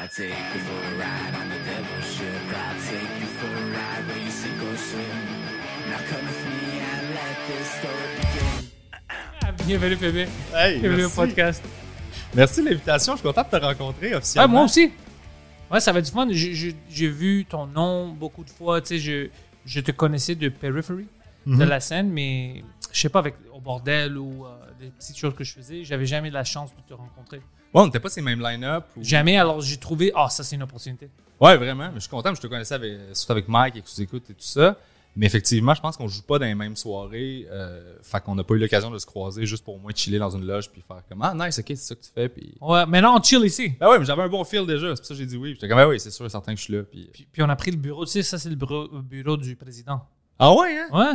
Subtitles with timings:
[0.00, 2.42] I take you for a ride on the devil's ship.
[2.50, 5.18] I take you for a ride where you sink or swim.
[5.90, 9.66] Now come with me and let this story begin.
[9.66, 10.26] Bienvenue.
[10.54, 11.16] Hey, Bienvenue au merci.
[11.16, 11.64] podcast.
[12.34, 13.12] Merci de l'invitation.
[13.14, 14.48] Je suis content de te rencontrer Ah, officiellement.
[14.48, 14.92] moi aussi.
[15.70, 16.28] Ouais, ça va être du fun.
[16.30, 18.80] J'ai- vu ton nom beaucoup de fois.
[18.80, 19.28] Tu sais, je,
[19.66, 21.06] je te connaissais de Periphery,
[21.46, 21.64] de Mhm.
[21.64, 22.62] la scène, mais
[22.92, 26.06] je sais pas, avec au bordel ou euh, des petites choses que je faisais, j'avais
[26.06, 27.40] jamais la chance de te rencontrer.
[27.74, 28.84] Ouais, on n'était pas ces mêmes line-up.
[28.96, 31.10] ou- Jamais, alors j'ai trouvé, ah, ça c'est une opportunité.
[31.40, 31.88] Ouais, vraiment.
[31.88, 32.34] Mais je suis content.
[32.34, 34.76] Je te connaissais avec, surtout avec Mike et que écoutes et tout ça.
[35.16, 37.46] Mais effectivement, je pense qu'on joue pas dans les mêmes soirées.
[37.50, 40.18] Euh, fait qu'on n'a pas eu l'occasion de se croiser juste pour au moins chiller
[40.18, 42.28] dans une loge puis faire comme Ah, nice, ok, c'est ça que tu fais.
[42.28, 42.54] Puis...
[42.60, 43.74] Ouais, maintenant on chill ici.
[43.80, 44.94] Ben ouais, mais j'avais un bon feel déjà.
[44.94, 45.54] C'est pour ça que j'ai dit oui.
[45.54, 46.82] J'étais comme Ah oui, c'est sûr et certain que je suis là.
[46.84, 47.08] Puis...
[47.12, 49.36] Puis, puis on a pris le bureau, tu sais, ça c'est le bureau, le bureau
[49.36, 50.00] du président.
[50.38, 50.88] Ah ouais, hein?
[50.92, 51.14] Ouais.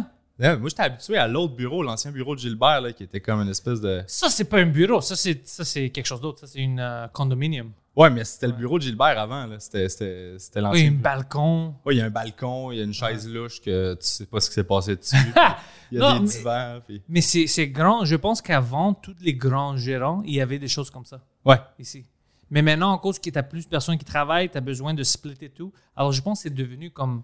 [0.59, 3.49] Moi, j'étais habitué à l'autre bureau, l'ancien bureau de Gilbert, là, qui était comme une
[3.49, 4.03] espèce de.
[4.07, 6.39] Ça c'est pas un bureau, ça c'est ça, c'est quelque chose d'autre.
[6.41, 7.71] Ça c'est une euh, condominium.
[7.95, 9.45] Ouais, mais c'était le bureau de Gilbert avant.
[9.45, 9.59] là.
[9.59, 10.87] C'était, c'était, c'était Oui, l'ancien.
[10.87, 11.01] un bureau.
[11.03, 11.75] balcon.
[11.85, 14.25] Ouais, il y a un balcon, il y a une chaise louche que tu sais
[14.25, 15.15] pas ce qui s'est passé dessus.
[15.91, 16.79] Il y a Non, des mais-.
[16.87, 17.01] Puis...
[17.07, 18.03] Mais c'est c'est grand.
[18.03, 21.57] Je pense qu'avant, tous les grands gérants, il y avait des choses comme ça Ouais.
[21.77, 22.03] ici.
[22.49, 24.95] Mais maintenant, en cause qu'il y a plus de personnes qui travaillent, tu as besoin
[24.95, 25.71] de splitter tout.
[25.95, 27.21] Alors, je pense que c'est devenu comme.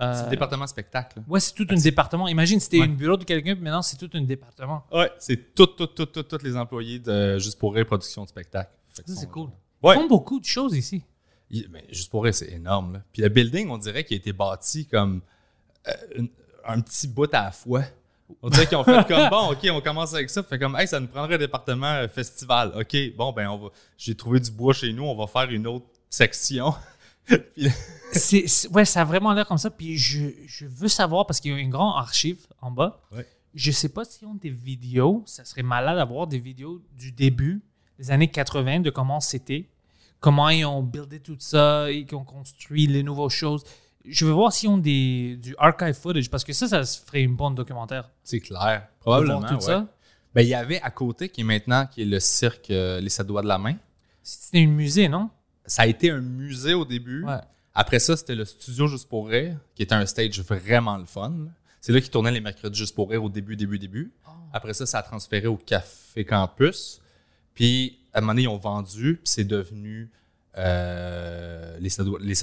[0.00, 1.22] Euh, C'est le département spectacle.
[1.28, 2.28] Ouais, c'est tout un département.
[2.28, 2.84] Imagine, c'était Ouais.
[2.86, 4.84] un bureau de quelqu'un, puis maintenant, c'est tout un département.
[4.92, 8.28] Ouais, c'est tout, tout, tout, tout, tous les employés de Juste pour rire production de
[8.28, 8.70] spectacle.
[8.92, 9.50] Ça, c'est sont- cool.
[9.82, 9.96] Ouais.
[9.96, 11.02] Ils font beaucoup de choses ici.
[11.50, 12.94] Il- mais Juste pour rire, c'est énorme.
[12.94, 13.02] Là.
[13.12, 15.20] Puis le building, on dirait qu'il a été bâti comme
[15.88, 16.28] euh, une-
[16.64, 17.82] un petit bout à la fois.
[18.40, 20.42] On dirait qu'ils ont fait comme bon, ok, on commence avec ça.
[20.42, 22.72] Fait comme, hey, ça nous prendrait un département euh, festival.
[22.78, 23.68] Ok, bon, ben, on va.
[23.98, 26.72] J'ai trouvé du bois chez nous, on va faire une autre section.
[28.12, 29.70] C'est- ouais, ça a vraiment l'air comme ça.
[29.70, 33.00] Puis je, je veux savoir, parce qu'il y a une grande archive en bas.
[33.10, 33.26] Ouais.
[33.54, 35.22] Je sais pas s'ils ont des vidéos.
[35.26, 37.62] Ça serait malade d'avoir des vidéos du début
[37.98, 39.68] des années 80, de comment c'était,
[40.20, 43.62] comment ils ont buildé tout ça, et qu'ils ont construit les nouvelles choses.
[44.04, 47.36] Je veux voir s'ils ont des, du archive footage, parce que ça, ça ferait une
[47.36, 48.10] bonne documentaire.
[48.24, 48.88] C'est clair.
[49.00, 49.38] Probablement.
[49.40, 49.60] voir tout ouais.
[49.60, 49.86] ça.
[50.34, 53.10] Ben, il y avait à côté, qui est maintenant, qui est le cirque euh, Les
[53.10, 53.76] Sept Doigts de la Main.
[54.22, 55.30] C'était un musée, non?
[55.66, 57.24] Ça a été un musée au début.
[57.24, 57.40] Ouais.
[57.74, 61.32] Après ça, c'était le studio Juste pour rire, qui était un stage vraiment le fun.
[61.80, 64.12] C'est là qu'ils tournaient les mercredis Juste pour rire au début, début, début.
[64.52, 67.00] Après ça, ça a transféré au Café Campus.
[67.54, 70.10] Puis, à un moment donné, ils ont vendu, puis c'est devenu
[70.58, 71.90] euh, les,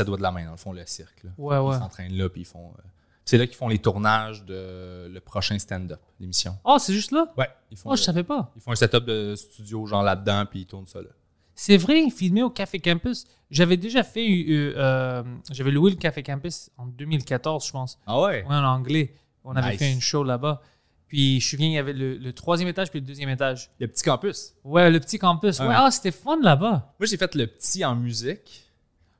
[0.03, 1.23] Doigts de la Main, dans le fond, le cirque.
[1.23, 1.31] là.
[1.37, 1.75] Ouais, ouais.
[1.75, 2.73] Ils s'entraînent là, puis ils font...
[2.77, 2.81] euh,
[3.25, 6.57] c'est là qu'ils font les tournages de le prochain stand-up, l'émission.
[6.63, 7.31] Oh, c'est juste là?
[7.37, 8.51] Ouais, ils font, Oh, je savais pas.
[8.55, 11.09] ils font un setup de studio genre là-dedans, puis ils tournent ça là.
[11.61, 13.25] C'est vrai, filmé au Café Campus.
[13.51, 17.99] J'avais déjà fait, euh, euh, j'avais loué le Café Campus en 2014, je pense.
[18.07, 18.43] Ah ouais?
[18.47, 19.13] Ouais, en anglais.
[19.43, 19.79] On avait Nice.
[19.79, 20.61] fait une show là-bas.
[21.09, 23.69] Puis je me souviens, il y avait le, le troisième étage puis le deuxième étage.
[23.77, 24.53] Le petit campus.
[24.63, 25.59] Ouais, le petit campus.
[25.59, 25.73] Ouais, Ouais.
[25.75, 26.93] ah, c'était fun là-bas.
[26.97, 28.71] Moi, j'ai fait le petit en musique.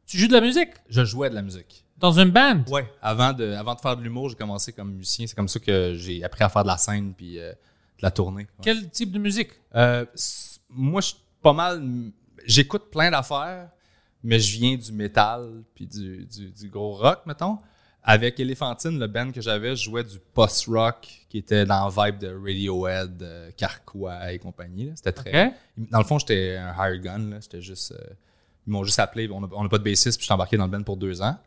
[0.06, 0.70] Tu joues de la musique?
[0.88, 1.84] Je jouais de la musique.
[1.98, 2.64] dans une band.
[2.70, 2.90] Ouais.
[3.02, 5.28] Avant de, avant de faire de l'humour, j'ai commencé comme musicien.
[5.28, 7.56] C'est comme ça que j'ai appris à faire de la scène puis euh, de
[8.02, 8.44] la tournée.
[8.44, 8.48] Ouais.
[8.62, 9.50] Quel type de musique?
[9.76, 10.06] Euh,
[10.70, 11.84] moi, je suis pas mal.
[12.46, 13.70] J'écoute plein d'affaires,
[14.24, 17.58] mais je viens du métal puis du, du, du gros rock, mettons.
[18.02, 22.18] Avec Elephantine, le band que j'avais, je jouais du post-rock qui était dans le vibe
[22.18, 24.92] de Radiohead, euh, Carquois et compagnie.
[24.96, 25.54] C'était très.
[25.78, 27.42] Dans le fond, j'étais un hire gun.
[27.42, 27.92] C'était juste.
[27.92, 28.14] euh,
[28.66, 29.30] ils m'ont juste appelé.
[29.32, 31.38] On n'a pas de bassiste, puis je suis embarqué dans le band pour deux ans.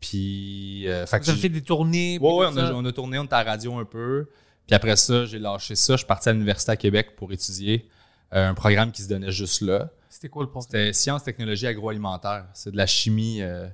[0.00, 0.84] Puis.
[0.88, 2.18] euh, fait Vous avez fait des tournées.
[2.20, 4.28] Ouais, tout on a, on a tourné, on était à la radio un peu.
[4.66, 5.94] Puis après ça, j'ai lâché ça.
[5.94, 7.88] Je suis parti à l'Université à Québec pour étudier
[8.32, 9.90] un programme qui se donnait juste là.
[10.08, 10.68] C'était quoi le programme?
[10.70, 12.46] C'était sciences, technologies agroalimentaires.
[12.54, 13.68] C'est de la chimie, euh,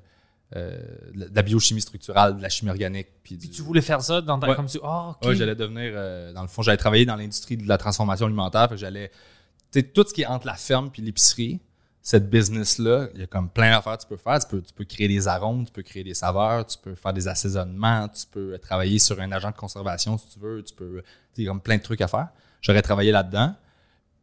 [0.54, 0.78] euh,
[1.14, 3.08] de la- biochimie structurale, de la chimie organique.
[3.24, 4.48] Puis Puis du- tu voulais faire ça dans ta.
[4.48, 4.54] Ouais.
[4.56, 4.78] Comme tu.
[4.82, 5.28] Oh, ok.
[5.28, 8.76] Ouais, j'allais devenir, euh, dans le fond, j'allais travailler dans l'industrie de la transformation alimentaire.
[8.76, 9.10] J'allais,
[9.72, 11.60] tu sais, tout ce qui est entre la ferme puis l'épicerie,
[12.00, 14.38] cette business-là, il y a comme plein d'affaires que tu peux faire.
[14.38, 17.12] Tu peux, tu peux créer des arômes, tu peux créer des saveurs, tu peux faire
[17.12, 20.72] des assaisonnements, tu peux euh, travailler sur un agent de conservation si tu veux, tu
[20.74, 22.28] peux, tu sais, il y a comme plein de trucs à faire.
[22.60, 23.54] J'aurais travaillé là-dedans.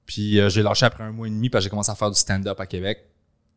[0.05, 2.11] Puis euh, j'ai lâché après un mois et demi parce que j'ai commencé à faire
[2.11, 3.05] du stand-up à Québec.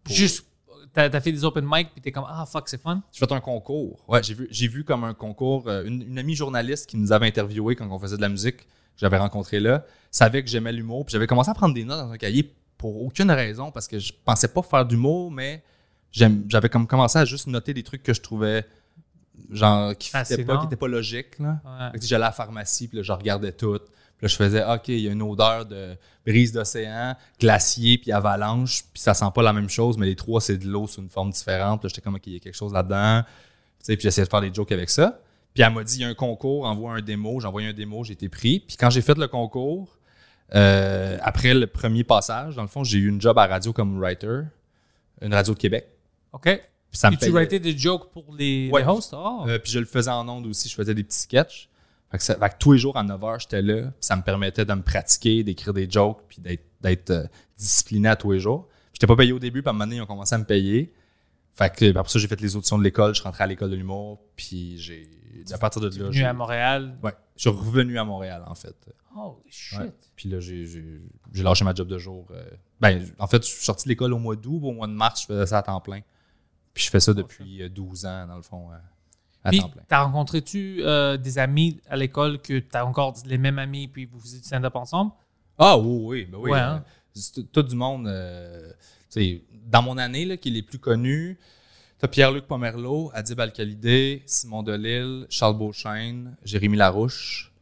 [0.08, 0.46] Juste.
[0.93, 3.02] T'as as fait des open mic puis t'es comme ah fuck c'est fun?
[3.12, 4.04] J'ai fait un concours.
[4.08, 5.69] Ouais, j'ai vu, j'ai vu comme un concours.
[5.69, 8.58] euh, une, une amie journaliste qui nous avait interviewé quand on faisait de la musique,
[8.58, 8.64] que
[8.96, 11.04] j'avais rencontré là, savait que j'aimais l'humour.
[11.04, 13.99] Puis j'avais commencé à prendre des notes dans un cahier pour aucune raison, parce que
[13.99, 15.62] je pensais pas faire d'humour, mais
[16.12, 18.64] j'avais comme commencé à juste noter des trucs que je trouvais
[19.50, 21.38] genre qui n'étaient pas, qui étaient pas logiques.
[21.38, 21.60] Là.
[21.64, 22.00] Ouais.
[22.02, 23.81] J'allais à la pharmacie, puis là, je regardais tout.
[24.18, 28.12] Puis là, je faisais, OK, il y a une odeur de brise d'océan, glacier, puis
[28.12, 31.00] avalanche, puis ça sent pas la même chose, mais les trois, c'est de l'eau sous
[31.02, 31.80] une forme différente.
[31.80, 33.22] Puis là, j'étais comme, OK, il y a quelque chose là-dedans.
[33.22, 33.28] Tu
[33.82, 35.20] sais, puis j'essayais de faire des jokes avec ça.
[35.52, 37.40] Puis elle m'a dit, il y a un concours, envoie un démo.
[37.40, 38.60] J'ai envoyé un démo, j'ai été pris.
[38.60, 39.96] Puis quand j'ai fait le concours,
[40.54, 43.98] euh, après le premier passage, dans le fond, j'ai eu une job à radio comme
[43.98, 44.42] writer,
[45.20, 45.88] une radio de Québec.
[46.32, 46.42] OK.
[46.42, 46.60] Puis
[47.00, 48.82] ça me tu writais des jokes pour les, Ouais.
[48.82, 49.14] les hosts?
[49.16, 49.44] Oh.
[49.46, 51.68] Euh, puis je le faisais en ondes aussi, je faisais des petits sketchs.
[52.10, 53.92] Fait que, ça- fait que tous les jours à 9h, j'étais là.
[54.00, 56.40] Ça me permettait de me pratiquer, d'écrire des jokes, puis
[56.80, 57.26] d'être, euh,
[57.58, 58.68] discipliné à tous les jours.
[58.92, 60.44] J'étais pas payé au début, puis à un moment donné, ils ont commencé à me
[60.44, 60.92] payer.
[61.52, 63.46] Fait que puis après ça, j'ai fait les auditions de l'école, je suis rentré à
[63.46, 65.10] l'école de l'humour, puis j'ai.
[65.52, 66.24] À partir de là, venu j'ai.
[66.24, 66.96] à Montréal?
[67.02, 68.74] Ouais, je suis revenu à Montréal, en fait.
[69.16, 69.78] Holy shit.
[69.78, 69.92] Ouais.
[70.16, 70.66] Puis là, j'ai,
[71.34, 72.26] lâché ma job de jour.
[72.30, 72.44] euh,
[72.80, 75.22] ben, en fait, je suis sorti de l'école au mois d'août, au mois de mars,
[75.22, 76.00] je faisais ça à temps plein.
[76.74, 78.76] Puis je fais ça depuis euh, 12 ans, dans le fond, euh,
[79.46, 79.82] à Puis, temps plein.
[79.88, 84.19] t'as rencontré-tu euh, des amis à l'école que t'as encore les mêmes amis, puis vous
[84.20, 85.12] faisiez du stand-up ensemble?
[85.58, 86.50] Ah oui, oui, ben oui.
[86.50, 86.84] Ouais, euh, hein?
[87.52, 88.06] tout, du monde.
[88.08, 88.70] euh,
[89.10, 91.38] tu sais, dans mon année, là, qui est les plus connus,
[91.98, 97.52] t'as Pierre-Luc Pomerleau, Adib Al-Khalidé, Simon Delille, Charles Beauchesne, Jérémy Larouche.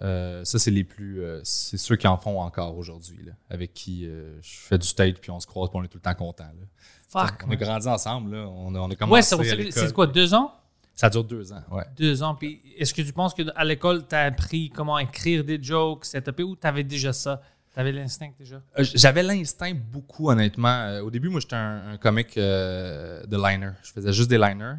[0.00, 1.22] Euh, ça, c'est les plus.
[1.22, 5.14] euh, c'est ceux qui en font encore aujourd'hui, avec qui euh, je fais du stage
[5.14, 6.44] puis on se croise puis on est tout le temps contents.
[6.44, 6.66] là.
[7.08, 7.44] Fuck.
[7.46, 8.48] on a grandi ensemble, là.
[8.48, 10.52] On a, on a commencé Ouais, c'est quoi, deux ans?
[10.94, 11.84] Ça dure deux ans, ouais.
[11.96, 12.34] Deux ans.
[12.34, 16.54] Puis est-ce que tu penses qu'à l'école, t'as appris comment écrire des jokes, setuper, ou
[16.54, 17.40] t'avais déjà ça?
[17.74, 18.56] T'avais l'instinct déjà?
[18.78, 20.68] Euh, J'avais l'instinct beaucoup, honnêtement.
[20.68, 23.70] Euh, au début, moi, j'étais un, un comique euh, de liner.
[23.82, 24.76] Je faisais juste des liners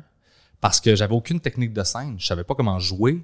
[0.62, 2.16] parce que j'avais aucune technique de scène.
[2.20, 3.24] Je savais pas comment jouer.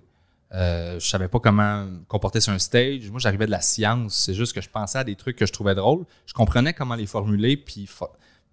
[0.52, 3.12] Euh, je savais pas comment me comporter sur un stage.
[3.12, 4.16] Moi, j'arrivais de la science.
[4.16, 6.06] C'est juste que je pensais à des trucs que je trouvais drôles.
[6.26, 7.56] Je comprenais comment les formuler.
[7.56, 7.88] Puis,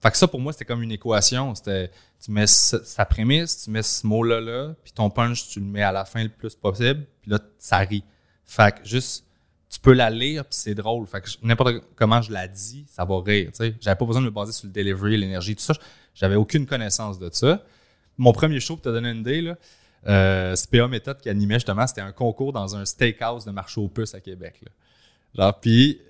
[0.02, 1.54] fait que ça, pour moi, c'était comme une équation.
[1.54, 1.90] C'était,
[2.22, 5.82] tu mets sa prémisse, tu mets ce mot-là là, puis ton punch, tu le mets
[5.82, 7.06] à la fin le plus possible.
[7.22, 8.04] Puis là, ça rit.
[8.44, 9.26] Fait que juste
[9.68, 11.06] tu peux la lire puis c'est drôle.
[11.06, 13.50] Fait que n'importe comment je la dis, ça va rire.
[13.50, 13.74] tu sais.
[13.80, 15.74] J'avais pas besoin de me baser sur le delivery, l'énergie, tout ça.
[16.14, 17.64] J'avais aucune connaissance de ça.
[18.16, 19.56] Mon premier show, pour te donner une idée, là,
[20.08, 24.14] euh, Méthode qui animait justement, c'était un concours dans un steakhouse de marché aux puces
[24.14, 24.60] à Québec.
[24.62, 24.70] Là.
[25.34, 26.00] Genre, puis,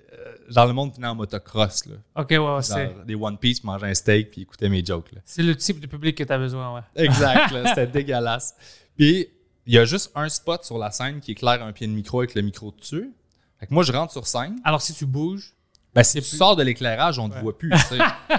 [0.49, 1.95] genre, le monde venait en motocross, là.
[2.15, 5.11] OK, ouais, ouais, c'est, des One Piece, mangeaient un steak puis écoutaient mes jokes.
[5.25, 6.81] C'est le type de public que t'as besoin, ouais.
[6.95, 8.55] Exact, c'était dégueulasse.
[8.97, 9.27] Puis,
[9.65, 12.19] il y a juste un spot sur la scène qui éclaire un pied de micro
[12.19, 13.11] avec le micro dessus.
[13.59, 14.59] Fait que moi, je rentre sur scène.
[14.63, 15.53] Alors, si tu bouges,
[15.93, 17.71] Ben, si tu plus- sors de l'éclairage, on ne te voit plus.
[17.71, 17.97] tu sais.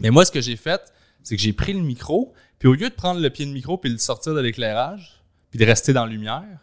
[0.00, 0.80] Mais moi, ce que j'ai fait,
[1.22, 3.78] c'est que j'ai pris le micro, puis au lieu de prendre le pied de micro
[3.78, 6.58] puis de le sortir de l'éclairage, puis de rester dans la lumière,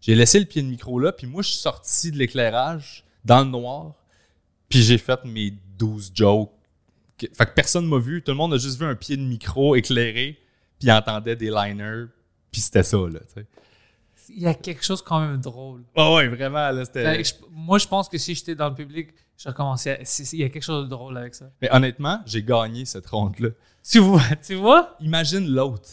[0.00, 3.40] j'ai laissé le pied de micro là, puis moi, je suis sorti de l'éclairage dans
[3.40, 3.94] le noir,
[4.68, 6.50] puis j'ai fait mes 12 jokes.
[7.18, 9.76] Fait que personne m'a vu, tout le monde a juste vu un pied de micro
[9.76, 10.38] éclairé,
[10.80, 12.06] puis entendait des liners,
[12.50, 13.46] puis c'était ça, là, tu sais.
[14.28, 15.82] il y a quelque chose quand même drôle.
[15.96, 16.84] Ah ouais, vraiment, là.
[16.94, 20.44] Ben, je- moi, je pense que si j'étais dans le public, c'est- c'est- Il y
[20.44, 21.50] a quelque chose de drôle avec ça.
[21.60, 23.50] Mais honnêtement, j'ai gagné cette ronde-là.
[23.88, 24.96] Tu vois, tu vois?
[25.00, 25.90] Imagine l'autre.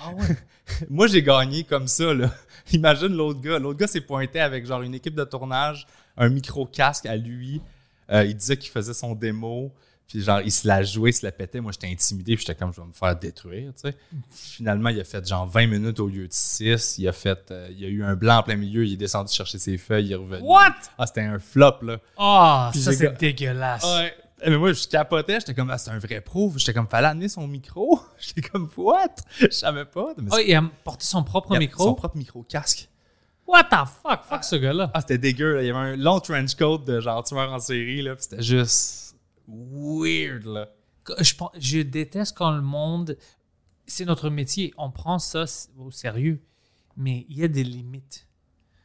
[0.00, 0.36] Ah ouais.
[0.90, 2.32] Moi, j'ai gagné comme ça, là.
[2.72, 3.58] Imagine l'autre gars.
[3.58, 7.60] L'autre gars s'est pointé avec genre une équipe de tournage, un micro-casque à lui.
[8.10, 9.72] Euh, il disait qu'il faisait son démo.
[10.08, 11.60] Puis genre, il se la jouait, il se la pétait.
[11.60, 12.34] Moi, j'étais intimidé.
[12.34, 13.96] Puis j'étais comme, je vais me faire détruire, tu sais.
[14.30, 16.96] Finalement, il a fait genre 20 minutes au lieu de 6.
[16.98, 18.84] Il a fait, euh, il y a eu un blanc en plein milieu.
[18.84, 20.06] Il est descendu chercher ses feuilles.
[20.06, 20.42] Il est revenu.
[20.42, 20.74] What?
[20.98, 21.98] Ah, c'était un flop, là.
[22.16, 23.84] Ah, Puis ça, c'est dégueulasse.
[23.84, 24.12] Ouais.
[24.48, 25.38] Mais moi, je capotais.
[25.38, 26.52] J'étais comme, ah, c'est un vrai pro.
[26.56, 28.00] J'étais comme, fallait amener son micro.
[28.18, 29.14] J'étais comme, what?
[29.38, 30.08] Je savais pas.
[30.18, 31.84] Mais Ah, il a porté son propre il a micro?
[31.84, 32.88] Son propre micro-casque.
[33.50, 34.22] What the fuck?
[34.24, 34.92] Fuck ce gars-là.
[34.94, 35.54] Ah, c'était dégueu.
[35.56, 35.62] là.
[35.62, 38.00] Il y avait un long trench coat de genre tueur en série.
[38.00, 39.16] Là, puis c'était juste
[39.48, 40.44] weird.
[40.44, 40.68] Là.
[41.18, 43.16] Je, je déteste quand le monde.
[43.86, 44.72] C'est notre métier.
[44.76, 46.40] On prend ça au sérieux.
[46.96, 48.28] Mais il y a des limites.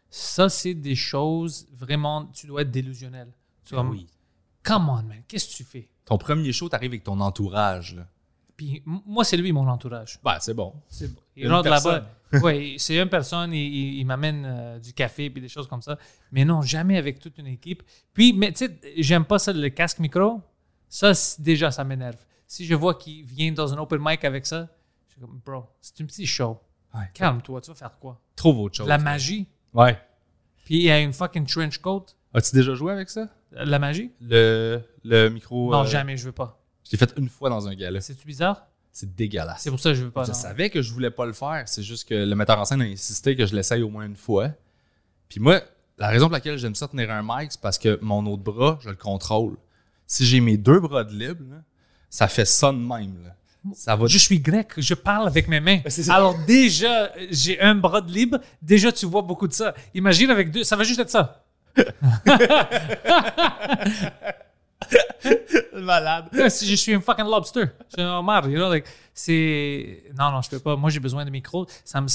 [0.10, 2.26] Ça, c'est des choses vraiment.
[2.34, 3.32] Tu dois être délusionnel.
[3.66, 3.86] Tu vois,
[4.64, 5.22] Come on, man.
[5.28, 5.90] Qu'est-ce que tu fais?
[6.06, 7.96] Ton premier show, t'arrives avec ton entourage.
[7.96, 8.08] Là.
[8.58, 10.20] Puis moi, c'est lui, mon entourage.
[10.24, 10.74] Ben, c'est bon.
[10.88, 11.22] C'est bon.
[11.36, 11.94] Il Une rentre personne.
[12.32, 12.46] là-bas.
[12.46, 15.82] Oui, c'est une personne, il, il- il m'amène euh, du café puis des choses comme
[15.82, 15.98] ça.
[16.32, 17.84] Mais non, jamais avec toute une équipe.
[18.14, 20.42] Puis, mais tu sais, j'aime pas ça, le casque micro.
[20.88, 22.18] Ça, déjà, ça m'énerve.
[22.48, 24.68] Si je vois qu'il vient dans un open mic avec ça,
[25.08, 26.60] je suis comme, bro, c'est une petite show.
[26.94, 27.10] Ouais.
[27.14, 28.22] Calme-toi, tu vas faire quoi?
[28.36, 28.88] Trouve autre chose.
[28.88, 29.48] La magie.
[29.74, 29.98] Ouais.
[30.64, 32.06] Puis il y a une fucking trench coat.
[32.34, 33.28] As-tu déjà joué avec ça?
[33.52, 34.12] La magie?
[34.22, 35.72] Le, le micro.
[35.72, 36.62] non, euh, jamais, je veux pas.
[36.86, 38.00] Je l'ai fait une fois dans un gala.
[38.02, 38.68] C'est-tu bizarre?
[38.92, 39.62] C'est dégueulasse.
[39.62, 40.24] C'est pour ça que je veux pas.
[40.24, 40.34] Je non.
[40.36, 41.64] savais que je voulais pas le faire.
[41.66, 44.16] C'est juste que le metteur en scène a insisté que je l'essaye au moins une
[44.16, 44.52] fois.
[45.28, 45.62] Puis moi,
[45.98, 48.80] la raison pour laquelle j'aime ça tenir un mic, c'est parce que mon autre bras,
[48.82, 49.58] je le contrôle.
[50.08, 51.58] Si j'ai mes deux bras de libre, là,
[52.10, 53.22] ça fait ça de même.
[53.24, 53.36] Là.
[53.74, 55.80] Ça va Je suis grec, je parle avec mes mains.
[55.88, 56.14] ça.
[56.16, 58.40] Alors déjà, j'ai un bras de libre.
[58.62, 59.74] Déjà, tu vois beaucoup de ça.
[59.94, 61.44] Imagine avec deux, ça va juste être ça.
[65.74, 66.50] malade.
[66.50, 70.04] Si je suis un fucking lobster, je suis un homard, you know, like, c'est...
[70.18, 70.76] Non, non, je peux pas.
[70.76, 71.66] Moi, j'ai besoin de micro.
[71.84, 72.08] Ça me...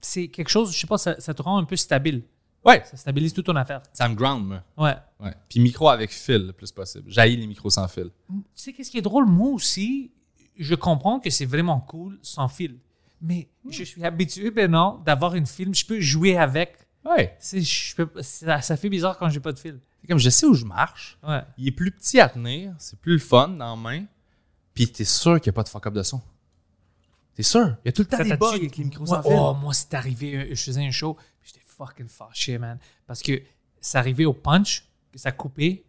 [0.00, 2.22] C'est quelque chose, je sais pas, ça, ça te rend un peu stable.
[2.64, 3.82] Ouais, Ça stabilise toute ton affaire.
[3.92, 4.62] ça me ground, moi.
[4.78, 4.96] Ouais.
[5.20, 5.34] Ouais.
[5.50, 7.04] Puis micro avec fil le plus possible.
[7.10, 8.10] J'haïs les micros sans fil.
[8.28, 9.26] Tu sais, qu'est-ce qui est drôle?
[9.26, 10.10] Moi aussi,
[10.58, 12.78] je comprends que c'est vraiment cool sans fil.
[13.20, 16.76] Mais je suis habitué maintenant d'avoir une film, je peux jouer avec.
[17.04, 17.36] Ouais.
[17.42, 19.78] Je peux- ça, ça fait bizarre quand j'ai pas de fil.
[20.08, 21.18] Comme je sais où je marche.
[21.26, 21.42] Ouais.
[21.56, 24.04] Il est plus petit à tenir, c'est plus le fun dans la main.
[24.74, 26.20] Puis t'es sûr qu'il n'y a pas de fuck-up de son.
[27.34, 27.76] T'es sûr?
[27.84, 29.50] Il y a tout le temps Ça des bugs avec les micros Moi- sans.
[29.50, 32.78] Oh, moi, c'est arrivé, euh, je faisais un show, puis j'étais fucking fâché, man.
[33.06, 33.42] Parce que
[33.80, 35.84] c'est arrivé au punch, que ça coupait,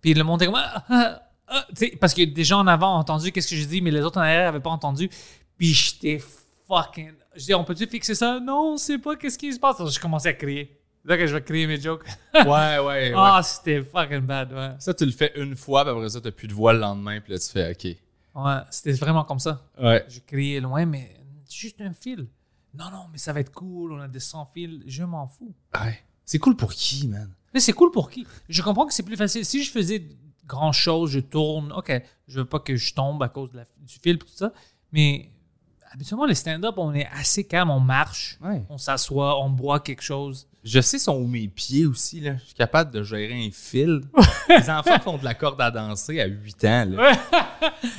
[0.00, 0.60] puis le monde était comme...
[0.62, 3.56] Ah, ah, ah, tu sais, parce que des gens en avant ont entendu qu'est-ce que
[3.56, 5.10] je dis, mais les autres en arrière n'avaient pas entendu.
[5.56, 6.22] Puis j'étais
[6.66, 7.12] fucking...
[7.36, 8.40] Je dis, on peut-tu fixer ça?
[8.40, 9.76] Non, on sait pas qu'est-ce qui se passe.
[9.78, 10.79] Alors, je commençais à crier.
[11.04, 12.04] Là que je vais crier mes jokes.
[12.34, 13.12] Ouais, ouais, ouais.
[13.16, 14.70] Ah, c'était fucking bad, ouais.
[14.78, 17.20] Ça, tu le fais une fois, puis après ça, t'as plus de voix le lendemain,
[17.20, 17.96] puis là, tu fais OK.
[18.34, 19.62] Ouais, c'était vraiment comme ça.
[19.80, 20.04] Ouais.
[20.08, 21.16] Je criais loin, mais
[21.50, 22.28] juste un fil.
[22.74, 25.54] Non, non, mais ça va être cool, on a des 100 fils, je m'en fous.
[25.74, 25.98] Ouais.
[26.24, 27.32] C'est cool pour qui, man?
[27.52, 28.24] Mais c'est cool pour qui?
[28.48, 29.44] Je comprends que c'est plus facile.
[29.44, 30.06] Si je faisais
[30.46, 33.66] grand chose, je tourne, ok, je veux pas que je tombe à cause de la-
[33.78, 34.52] du fil et tout ça,
[34.92, 35.30] mais
[35.90, 38.62] habituellement, les stand-up, on est assez calme, on marche, Ouais.
[38.68, 40.46] on s'assoit, on boit quelque chose.
[40.62, 42.36] Je sais sont où mes pieds aussi, là.
[42.38, 44.02] Je suis capable de gérer un fil.
[44.48, 47.12] Les enfants font de la corde à danser à 8 ans, là.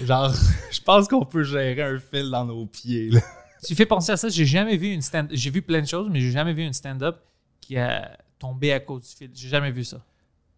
[0.04, 0.32] Genre,
[0.72, 3.22] je pense qu'on peut gérer un fil dans nos pieds, là.
[3.66, 6.10] Tu fais penser à ça, j'ai jamais vu une stand J'ai vu plein de choses,
[6.12, 7.20] mais j'ai jamais vu une stand-up
[7.60, 9.32] qui a tombé à cause du fil.
[9.34, 10.04] J'ai jamais vu ça.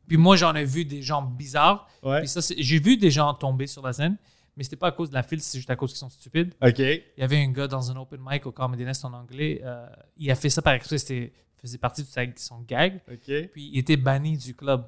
[0.08, 1.88] Puis moi, j'en ai vu des gens bizarres.
[2.02, 2.20] Ouais.
[2.20, 4.18] Puis ça, c'est- j'ai vu des gens tomber sur la scène,
[4.56, 6.54] mais c'était pas à cause de la file, c'est juste à cause qu'ils sont stupides.
[6.62, 6.80] OK.
[6.80, 9.62] Il y avait un gars dans un open mic au Comedy Nest en anglais.
[9.64, 9.86] euh,
[10.18, 10.98] il a fait ça par exprès.
[10.98, 13.00] C'était faisait partie de sa- son gag.
[13.54, 14.86] Puis il était banni du club.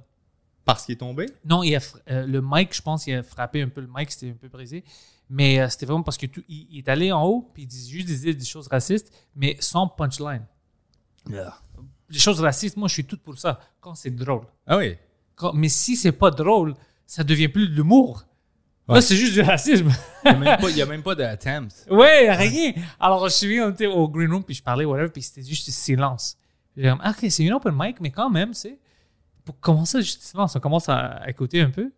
[0.65, 1.27] Parce qu'il est tombé?
[1.45, 1.79] Non, il a,
[2.09, 4.47] euh, le mic, je pense, il a frappé un peu le mic, c'était un peu
[4.47, 4.83] brisé.
[5.29, 7.91] Mais euh, c'était vraiment parce que tout, il, est allé en haut, puis il disait
[7.91, 10.43] juste des, des choses racistes, mais sans punchline.
[12.09, 14.41] Les choses racistes, moi, je suis tout pour ça, quand c'est drôle.
[14.67, 14.95] Ah oui.
[15.35, 16.73] Quand- mais si c'est pas drôle,
[17.05, 18.25] ça devient plus de l'humour.
[18.87, 19.89] Là, c'est juste du racisme.
[20.25, 21.73] Il n'y a même pas, il y a même pas d'attempt.
[21.89, 22.73] Ouais, rien.
[22.99, 25.69] Alors, je suis on était au green room, puis je parlais, whatever, puis c'était juste
[25.71, 26.37] silence.
[26.77, 28.79] J'ai comme, ah, c'est une open mic, mais quand même, c'est.
[29.43, 31.91] Pour commencer, juste silence, on commence à, écouter un peu.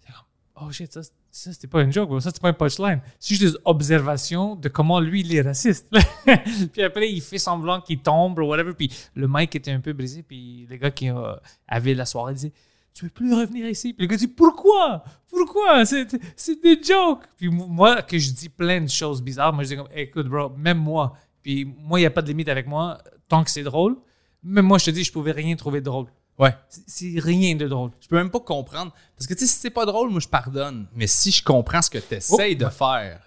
[0.00, 3.00] C'est comme, oh shit, ça, c'était pas une joke, ça c'était pas un punchline.
[3.18, 5.94] C'est juste des observations de comment lui, il est raciste.
[6.72, 9.92] puis après, il fait semblant qu'il tombe, ou whatever, puis le mic était un peu
[9.92, 11.34] brisé, puis les gars qui euh,
[11.68, 12.52] avaient la soirée disaient,
[12.94, 13.92] tu veux plus revenir ici?
[13.92, 15.04] Puis le gars dit, pourquoi?
[15.28, 15.84] Pourquoi?
[15.86, 16.06] C'est
[16.36, 17.24] c'est des jokes.
[17.36, 20.50] Puis moi, que je dis plein de choses bizarres, moi je dis comme, écoute, bro,
[20.50, 22.98] même moi, puis moi, il n'y a pas de limite avec moi,
[23.32, 23.96] tant que c'est drôle.
[24.42, 26.06] Même moi, je te dis, je pouvais rien trouver de drôle.
[26.38, 26.54] Ouais.
[26.86, 27.90] C'est- rien de drôle.
[28.00, 28.92] Je peux même pas comprendre.
[29.16, 30.86] Parce que, tu sais, si c'est pas drôle, moi, je pardonne.
[30.94, 33.22] Mais si je comprends ce que tu essayes de faire,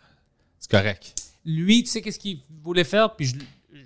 [0.59, 1.15] c'est correct.
[1.43, 3.35] Lui, tu sais qu'est-ce qu'il voulait faire, puis je,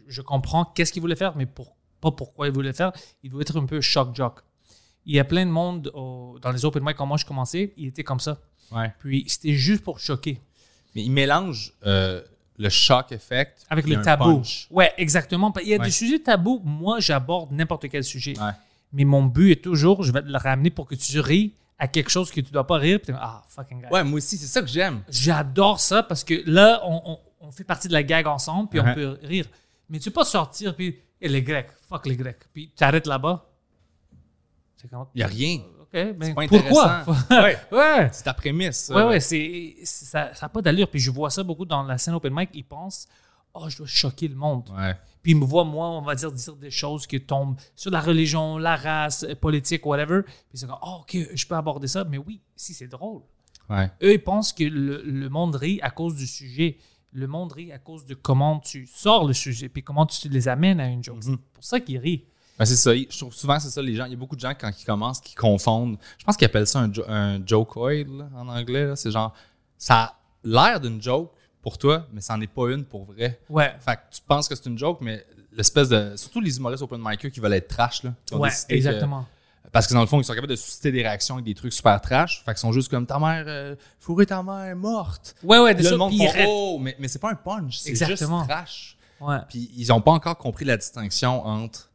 [0.07, 2.91] je comprends qu'est-ce qu'il voulait faire, mais pour, pas pourquoi il voulait faire.
[3.23, 4.39] Il voulait être un peu shock jock.
[5.05, 7.73] Il y a plein de monde au- dans les open mic quand moi je commençais,
[7.77, 8.39] il était comme ça.
[8.71, 8.93] Ouais.
[8.99, 10.41] Puis c'était juste pour choquer.
[10.95, 12.21] Mais il mélange euh,
[12.59, 14.43] le shock effect Avec le tabou.
[14.69, 15.51] Ouais, exactement.
[15.61, 15.85] Il y a Ouais.
[15.85, 16.61] des sujets tabous.
[16.63, 18.37] Moi, j'aborde n'importe quel sujet.
[18.39, 18.51] Ouais.
[18.93, 21.87] Mais mon but est toujours, je vais te le ramener pour que tu ris à
[21.87, 22.99] quelque chose que tu dois pas rire.
[23.01, 23.87] Puis ah, fucking guy.
[23.91, 25.01] Ouais, moi aussi, c'est ça que j'aime.
[25.09, 28.79] J'adore ça parce que là, on, on- on fait partie de la gag ensemble, puis
[28.81, 28.93] on Uh-huh.
[28.95, 29.45] peut rire.
[29.89, 32.39] Mais tu peux pas sortir, puis Eh, les Grecs, fuck les Grecs.
[32.53, 33.45] Puis tu arrêtes là-bas.
[35.15, 35.59] Il y a rien.
[35.93, 36.91] OK, ben pas pourquoi?
[36.99, 37.25] intéressant.
[37.43, 37.57] Ouais.
[37.71, 38.09] ouais.
[38.11, 38.77] C'est ta prémisse.
[38.85, 38.95] ça.
[38.95, 40.89] Ouais, ouais, c'est, c'est- ça n'a pas d'allure.
[40.89, 42.49] Puis je vois ça beaucoup dans la scène open mic.
[42.53, 43.07] Ils pensent,
[43.53, 44.69] oh, je dois choquer le monde.
[44.77, 44.95] Ouais.
[45.23, 47.99] Puis ils me voient, moi, on va dire, dire des choses qui tombent sur la
[48.01, 50.21] religion, la race, euh, politique, whatever.
[50.23, 52.03] Puis ils sont comme, oh, OK, je peux aborder ça.
[52.03, 53.21] Mais oui, si c'est drôle.
[53.69, 53.89] Ouais.
[54.03, 56.77] Eux, ils pensent que le, le monde rit à cause du sujet.
[57.11, 60.47] Le monde rit à cause de comment tu sors le sujet, puis comment tu les
[60.47, 61.17] amènes à une joke.
[61.21, 62.23] C'est pour ça qu'ils rient.
[62.59, 62.93] Ben, c'est ça.
[62.93, 64.05] Je trouve souvent c'est ça les gens.
[64.05, 65.97] Il y a beaucoup de gens quand ils commencent qui confondent.
[66.17, 68.91] Je pense qu'ils appellent ça un, jo- un jokeoid là, en anglais.
[68.97, 69.33] C'est genre
[69.77, 73.39] ça a l'air d'une joke pour toi, mais ça n'en est pas une pour vrai.
[73.49, 73.73] Ouais.
[73.79, 76.13] Fait que tu penses que c'est une joke, mais l'espèce de.
[76.17, 78.13] Surtout les humoristes open micers qui veulent être trash là.
[78.33, 79.25] Ouais, que- exactement.
[79.71, 81.71] parce que dans le fond, ils sont capables de susciter des réactions avec des trucs
[81.73, 82.43] super trash.
[82.43, 85.35] Fait qu'ils sont juste comme ta mère, euh, fourrer ta mère morte.
[85.43, 88.25] Ouais, ouais, là, le monde font, oh, mais, mais c'est pas un punch, c'est juste
[88.47, 88.97] trash.
[89.21, 89.37] Ouais.
[89.49, 91.88] Puis ils ont pas encore compris la distinction entre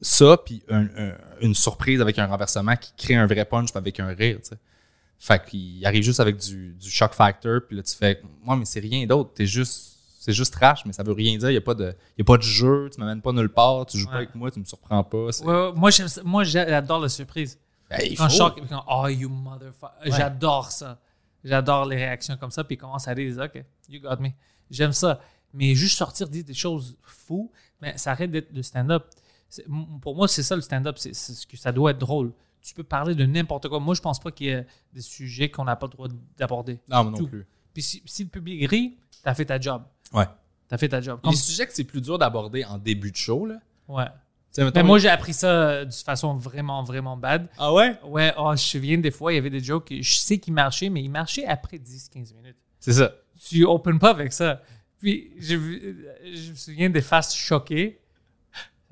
[0.00, 4.00] ça, puis un- un- une surprise avec un renversement qui crée un vrai punch avec
[4.00, 4.58] un rire, tu sais.
[5.18, 8.64] Fait qu'il arrive juste avec du, du shock factor, puis là, tu fais, moi, mais
[8.64, 9.32] c'est rien d'autre.
[9.34, 11.50] T'es juste, c'est juste trash, mais ça veut rien dire.
[11.50, 13.84] Il n'y a, pas de- y a pas de jeu, tu m'amènes pas nulle part,
[13.84, 15.26] tu joues pas avec moi, tu me surprends pas.
[15.44, 15.72] Ouais,
[16.24, 17.58] moi, j'adore la surprise.
[17.90, 18.36] Ben, il Quand faut.
[18.36, 19.90] choc, quand, oh, you motherfucker.
[20.16, 20.98] J'adore ça.
[21.44, 24.28] J'adore les réactions comme ça, puis il commence à dire, OK, you got me.
[24.70, 25.20] J'aime ça.
[25.52, 27.50] Mais juste sortir, dire des choses fous,
[27.82, 29.04] mais ça arrête d'être de stand-up.
[30.02, 32.32] Pour moi, c'est ça le stand-up, c'est ce que ça doit être drôle.
[32.62, 33.80] Tu peux parler de n'importe quoi.
[33.80, 36.78] Moi, je pense pas qu'il y ait des sujets qu'on n'a pas le droit d'aborder.
[36.88, 37.46] Non, moi non plus.
[37.72, 39.82] Puis si, si le public rit, t'as fait ta job.
[40.12, 40.26] Ouais.
[40.68, 41.20] T'as fait ta job.
[41.24, 43.56] Les sujets que c'est plus dur d'aborder en début de show, là.
[43.88, 44.04] ouais.
[44.58, 47.48] Mettons, Mais moi, j'ai appris ça euh, de façon vraiment, vraiment bad.
[47.56, 47.96] Ah ouais?
[48.04, 50.38] Ouais, oh, je me souviens des fois, il y avait des jokes, que je sais
[50.38, 52.56] qu'ils marchaient, mais ils marchaient après 10-15 minutes.
[52.80, 53.12] C'est ça.
[53.48, 54.60] Tu open pas avec ça.
[54.98, 56.04] Puis, j'ai vu-
[56.34, 58.00] je me souviens des faces choquées.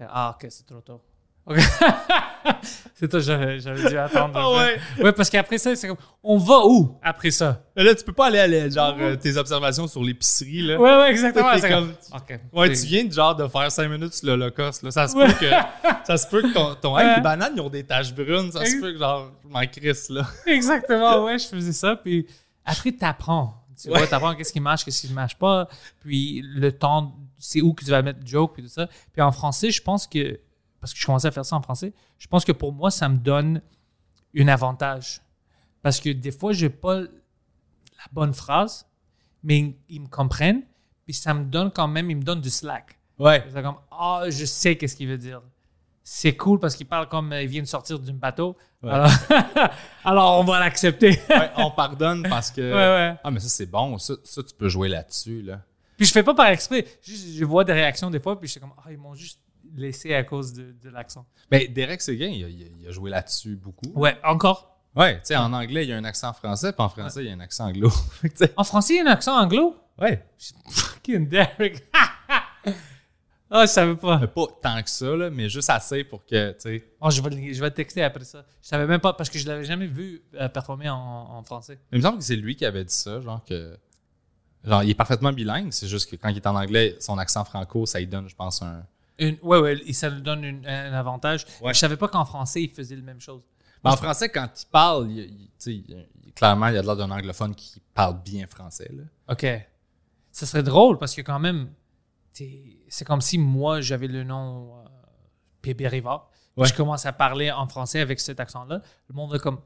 [0.01, 1.01] Ah, ok, c'est trop tôt.
[1.47, 1.57] Ok.
[2.95, 4.35] c'est toi, j'avais j'avais dû attendre.
[4.39, 4.79] Ah ouais?
[5.03, 7.63] Ouais, parce qu'après ça, c'est comme, on va où après ça?
[7.75, 10.79] Mais là, tu peux pas aller à genre euh, tes observations sur l'épicerie, là.
[10.79, 11.49] Ouais, ouais, exactement.
[11.59, 12.39] C'est comme- Ok.
[12.53, 14.83] Ouais, tu viens de genre de faire 5 minutes sur l'Holocauste.
[14.83, 14.91] Là.
[14.91, 15.27] Ça se Ouais.
[15.27, 15.51] peut que,
[16.07, 18.53] ça se peut que ton, ton hey, les bananes, ils ont des taches brunes.
[18.53, 20.27] Ça se peut que genre, je m'en crisse, là.
[20.47, 21.97] Exactement, ouais, je faisais ça.
[21.97, 22.27] Puis
[22.65, 23.55] après, t'apprends.
[23.81, 25.69] Tu vois, t'apprends qu'est-ce qui marche, qu'est-ce qui ne marche pas.
[26.01, 28.89] Puis le temps, c'est où que tu vas mettre le joke, puis tout ça.
[29.13, 30.41] Puis en français, je pense que,
[30.81, 33.09] parce que je commençais à faire ça en français, je pense que pour moi, ça
[33.09, 33.63] me donne
[34.37, 35.23] un avantage.
[35.83, 38.87] Parce que des fois, j'ai pas la bonne phrase,
[39.43, 40.63] mais ils me comprennent.
[41.05, 42.99] Puis ça me donne quand même, ils me donnent du slack.
[43.19, 43.45] Ouais.
[43.53, 45.43] C'est comme, ah, je sais qu'est-ce qu'il veut dire.
[46.03, 48.57] C'est cool parce qu'il parle comme euh, il vient de sortir d'un bateau.
[48.83, 48.91] Ouais.
[48.91, 49.11] Alors,
[50.05, 51.21] alors, on va l'accepter.
[51.29, 52.61] Ouais, on pardonne parce que.
[52.63, 53.17] Ouais, ouais.
[53.23, 53.99] Ah, mais ça, c'est bon.
[53.99, 55.61] Ça, ça, tu peux jouer là-dessus, là.
[55.99, 56.87] Puis je fais pas par exprès.
[57.03, 59.41] Juste, je vois des réactions des fois, puis je suis comme, ah, ils m'ont juste
[59.75, 61.27] laissé à cause de, de l'accent.
[61.51, 63.91] Mais Ben, Derek Seguin, il a, il joué là-dessus beaucoup.
[63.95, 64.79] Ouais, encore.
[64.97, 67.27] Ouais, tu sais, en anglais, il y a un accent français, puis en français, il
[67.29, 67.91] y a un accent anglo.
[68.57, 69.77] En français, il y a un accent anglo?
[70.01, 70.25] ouais.
[70.71, 71.85] Fucking Derek.
[73.51, 74.19] Ah, je savais pas.
[74.19, 76.85] Mais pas tant que ça, là, mais juste assez pour que, tu sais.
[77.01, 78.45] Oh, je, vais, je vais te texter après ça.
[78.63, 81.79] Je savais même pas, parce que je l'avais jamais vu euh, performer en, en français.
[81.91, 83.79] Il me semble que c'est lui qui avait dit ça, genre que.
[84.65, 87.45] Genre, il est parfaitement bilingue, c'est juste que quand il est en anglais, son accent
[87.45, 88.85] franco, ça lui donne, je pense, un.
[89.19, 91.45] Une, ouais, ouais, et ça lui donne une- un avantage.
[91.61, 91.75] Ouais.
[91.75, 93.43] Je savais pas qu'en français, il faisait la même chose.
[93.85, 97.11] Mais en français, quand il parle, il, il- clairement, il y a de l'air d'un
[97.11, 99.03] anglophone qui parle bien français, là.
[99.33, 99.47] OK.
[100.31, 101.71] Ça serait drôle parce que quand même,
[102.33, 104.85] c'est comme si moi, j'avais le nom euh,
[105.63, 105.75] puis
[106.57, 106.67] Ouais.
[106.67, 108.83] Je commence à parler en français avec cet accent-là.
[109.09, 109.61] Le monde est comme,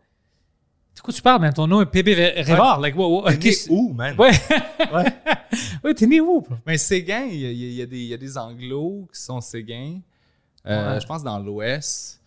[0.97, 1.53] de quoi tu parles, man?
[1.53, 2.09] Ton nom est PB
[2.45, 2.81] Rivard.
[2.81, 4.15] Like, wow, wow, T'es né où, man?
[4.19, 4.31] Ouais.
[4.93, 5.05] Ouais.
[5.85, 6.41] ouais, t'es né où?
[6.41, 6.57] bro?
[6.67, 9.41] Mais Séguin, il y, a- y y des- il y a des anglos qui sont
[9.41, 10.01] Séguin.
[10.67, 11.01] Euh, Ouais.
[11.01, 12.21] Je pense dans l'Ouest.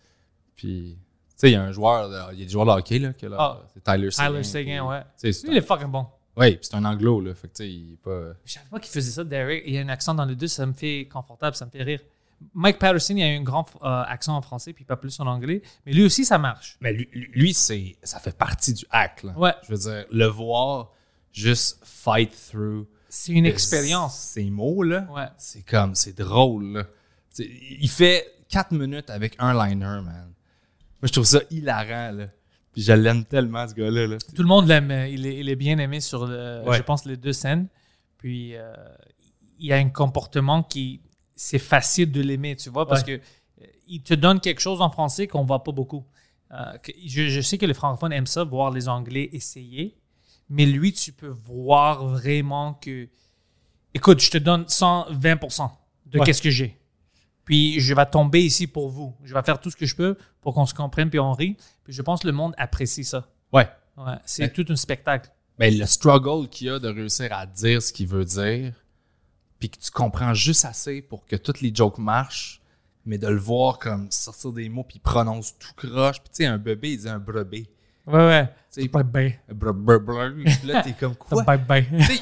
[0.56, 2.98] Puis, tu sais, il y a un joueur, il y a des joueurs de hockey,
[2.98, 3.60] là, que là, Ah.
[3.72, 4.28] c'est Tyler Seguin.
[4.28, 4.78] Tyler Seguin,
[5.20, 5.32] puis, ouais.
[5.44, 6.00] Lui, il est fucking bon.
[6.00, 7.34] un- Ouais, puis c'est un anglo, là.
[7.34, 8.34] Fait que, tu sais, il est pas.
[8.44, 9.62] Je savais pas qu'il faisait ça, Derek.
[9.66, 11.82] Il y a un accent dans les deux, ça me fait confortable, ça me fait
[11.82, 12.00] rire.
[12.54, 15.62] Mike Patterson, il a un grand euh, accent en français, puis pas plus en anglais.
[15.84, 16.76] Mais lui aussi, ça marche.
[16.80, 19.32] Mais lui, lui, c'est, ça fait partie du hack, là.
[19.38, 19.54] Ouais.
[19.66, 20.92] Je veux dire, le voir
[21.32, 22.86] juste fight through.
[23.08, 24.18] C'est une expérience.
[24.18, 25.06] Ces mots, là.
[25.10, 25.28] Ouais.
[25.38, 26.84] C'est comme, c'est drôle, là.
[27.38, 30.32] Il fait 4 minutes avec un liner, man.
[31.02, 32.26] Moi, je trouve ça hilarant, là.
[32.72, 34.16] Puis je l'aime tellement, ce gars-là, là.
[34.18, 34.90] Tout le monde l'aime.
[35.08, 36.76] Il est, il est bien aimé sur, le, Ouais.
[36.76, 37.68] je pense, les deux scènes.
[38.18, 38.74] Puis, euh,
[39.58, 41.00] il a un comportement qui,
[41.36, 44.90] c'est facile de l'aimer, tu vois, parce que euh, il te donne quelque chose en
[44.90, 46.04] français qu'on voit pas beaucoup.
[46.52, 49.96] Euh, que- je, je sais que les francophones aiment ça, voir les Anglais essayer,
[50.48, 53.08] mais lui, tu peux voir vraiment que,
[53.94, 55.70] écoute, je te donne 120%
[56.06, 56.24] de Ouais.
[56.26, 56.78] qu'est-ce que j'ai.
[57.44, 59.14] Puis je vais tomber ici pour vous.
[59.22, 61.56] Je vais faire tout ce que je peux pour qu'on se comprenne puis on rit.
[61.84, 63.28] Puis je pense que le monde apprécie ça.
[63.52, 63.68] Ouais.
[63.96, 65.30] Ouais, c'est tout un spectacle.
[65.58, 68.74] Mais le struggle qu'il y a de réussir à dire ce qu'il veut dire,
[69.58, 72.60] puis que tu comprends juste assez pour que toutes les jokes marchent,
[73.04, 76.20] mais de le voir comme sortir des mots, puis il prononce tout croche.
[76.20, 77.66] Puis tu sais, un bébé, il dit un brebé.
[78.06, 78.48] Ouais, ouais.
[79.52, 79.72] Bre-
[80.04, 81.38] bre- Puis là, t'es comme quoi?
[81.88, 82.20] Tu sais,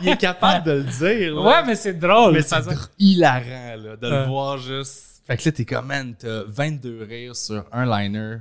[0.00, 1.34] il, est- capable de le dire.
[1.34, 1.42] là.
[1.42, 2.34] Ouais, mais c'est drôle.
[2.34, 4.20] Mais ça- c'est hilarant là, de Ouais.
[4.20, 5.22] le voir juste.
[5.26, 8.36] Fait que là, t'es comme, man, t'as 22 rires sur un liner.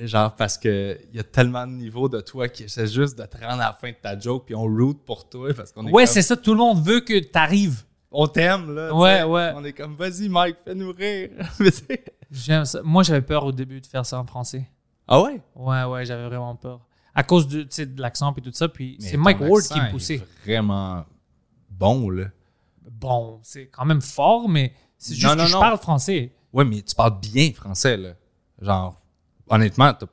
[0.00, 3.24] Genre, parce que il y a tellement de niveaux de toi qui essaie juste de
[3.26, 5.86] te rendre à la fin de ta joke, puis on root pour toi parce qu'on
[5.86, 6.36] est Ouais, comme- c'est ça.
[6.36, 7.84] Tout le monde veut que tu arrives.
[8.10, 8.92] On t'aime, là.
[8.94, 9.52] Ouais, ouais.
[9.54, 11.30] On est comme, vas-y, Mike, fais-nous rire.
[12.30, 12.80] J'aime ça.
[12.82, 14.68] Moi, j'avais peur au début de faire ça en français.
[15.06, 15.40] ah ouais?
[15.54, 16.80] Ouais, ouais, j'avais vraiment peur.
[17.14, 18.68] À cause de, de l'accent et tout ça.
[18.68, 20.20] Puis c'est Mike Ward qui me est poussait.
[20.44, 21.04] Vraiment
[21.70, 22.24] bon, là.
[22.90, 25.60] Bon, c'est quand même fort, mais c'est juste Non, que non, je non.
[25.60, 26.32] parle français.
[26.52, 28.10] Ouais, mais tu parles bien français, là.
[28.60, 29.00] Genre,
[29.54, 30.06] honnêtement, t'as-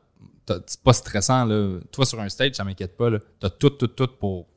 [0.45, 1.79] t'as- c'est pas stressant, là.
[1.91, 3.19] Toi, sur un stage, ça m'inquiète pas, là.
[3.39, 4.47] T'as tout, tout, tout pour.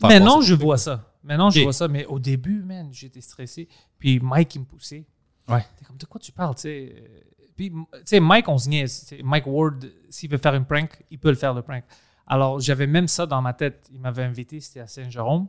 [0.00, 0.64] faire Maintenant, passer je truc.
[0.64, 1.12] vois ça.
[1.24, 1.64] Maintenant, je Ok.
[1.64, 1.88] vois ça.
[1.88, 3.68] Mais au début, man, j'étais stressé.
[3.98, 5.04] Puis Mike, il me poussait.
[5.48, 5.64] Ouais.
[5.76, 7.24] T'es comme, de quoi tu parles, tu sais?
[7.56, 9.06] Puis, tu sais, Mike, on se niaise.
[9.08, 11.82] Tu Mike Ward, s'il veut faire une prank, il peut le faire, le prank.
[12.28, 13.88] Alors, j'avais même ça dans ma tête.
[13.92, 15.48] Il m'avait invité, c'était à Saint-Jérôme,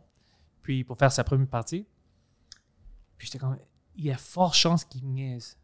[0.63, 1.85] puis pour faire sa première partie.
[3.17, 3.57] Puis j'étais comme,
[3.95, 5.57] il y a fort chance qu'il me niaise.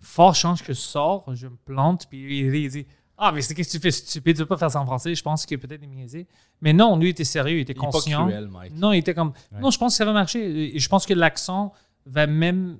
[0.00, 2.86] Fort chance que je sors, je me plante, puis il, il dit,
[3.18, 5.14] ah, mais c'est qu'est-ce que tu fais stupide, tu peux pas faire ça en français.
[5.14, 6.26] Je pense qu'il peut-être me niaiser.
[6.60, 8.26] Mais non, lui, il était sérieux, il était Il est pas conscient.
[8.26, 8.72] cruel, Mike.
[8.74, 9.32] Non, il était comme.
[9.52, 10.76] Non, je pense que ça va marcher.
[10.76, 11.72] Et je pense que l'accent
[12.04, 12.78] va même.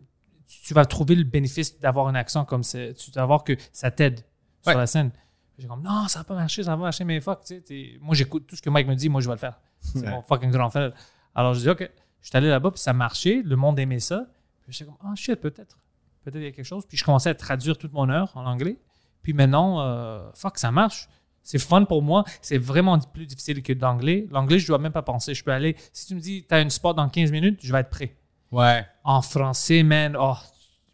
[0.62, 2.92] Tu vas trouver le bénéfice d'avoir un accent comme ça.
[2.92, 4.20] Tu vas voir que ça t'aide
[4.66, 4.72] Ouais.
[4.72, 5.11] sur la scène.
[5.59, 7.92] J'ai comme, non, ça va pas marcher, ça va pas marcher, mais fuck, tu sais.
[8.02, 9.59] Moi, j'écoute tout ce que Mike me dit, moi, je vais le faire.
[9.81, 10.11] C'est Ouais.
[10.11, 10.92] mon fucking grand frère.
[11.35, 11.88] Alors, je dis, OK.
[12.20, 13.40] Je suis allé là-bas, puis ça marchait.
[13.44, 14.26] Le monde aimait ça.
[14.62, 15.79] Puis j'étais comme, ah, shit, peut-être.
[16.26, 16.84] Peut-être il y a quelque chose.
[16.86, 18.78] Puis je commençais à traduire toute mon heure en anglais.
[19.22, 21.08] Puis maintenant, euh, fuck, ça marche.
[21.44, 22.24] C'est fun pour moi.
[22.42, 24.26] C'est vraiment plus difficile que d'anglais.
[24.32, 25.34] L'anglais, je dois même pas penser.
[25.34, 25.76] Je peux aller.
[25.92, 28.16] Si tu me dis, tu as une spot dans 15 minutes, je vais être prêt.
[28.50, 28.84] Ouais.
[29.04, 30.34] En français, man, oh,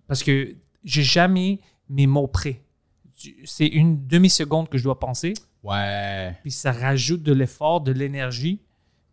[0.07, 2.61] parce que j'ai jamais mes mots prêts.
[3.45, 6.37] C'est une demi-seconde que je dois penser, Ouais.
[6.43, 8.61] puis ça rajoute de l'effort, de l'énergie.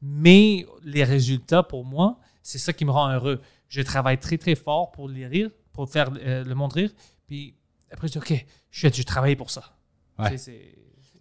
[0.01, 3.39] Mais les résultats, pour moi, c'est ça qui me rend heureux.
[3.67, 5.51] Je travaille très, très fort pour les rire,
[5.85, 6.91] pour faire euh, le monde rire.
[7.25, 7.55] Puis
[7.89, 9.77] après, je dis, OK, shit, j'ai travaillé pour ça.
[10.17, 10.31] Ouais.
[10.31, 10.75] Tu sais, c'est-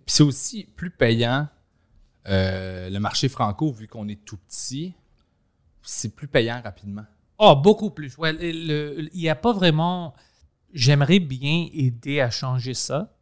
[0.05, 1.49] Puis c'est aussi plus payant.
[2.27, 4.95] euh, le marché franco, vu qu'on est tout petit,
[5.83, 7.05] c'est plus payant rapidement.
[7.39, 8.19] Oh, beaucoup plus.
[8.19, 10.15] Ouais, il n'y a pas vraiment.
[10.75, 13.17] J'aimerais bien aider à changer ça,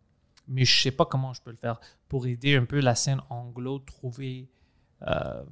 [0.49, 3.21] mais je sais pas comment je peux le faire pour aider un peu la scène
[3.31, 4.49] anglo, trouver
[5.03, 5.45] euh,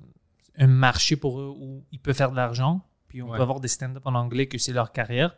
[0.56, 3.36] un marché pour eux où ils peuvent faire de l'argent, puis on Ouais.
[3.36, 5.36] peut avoir des stand-up en anglais que c'est leur carrière.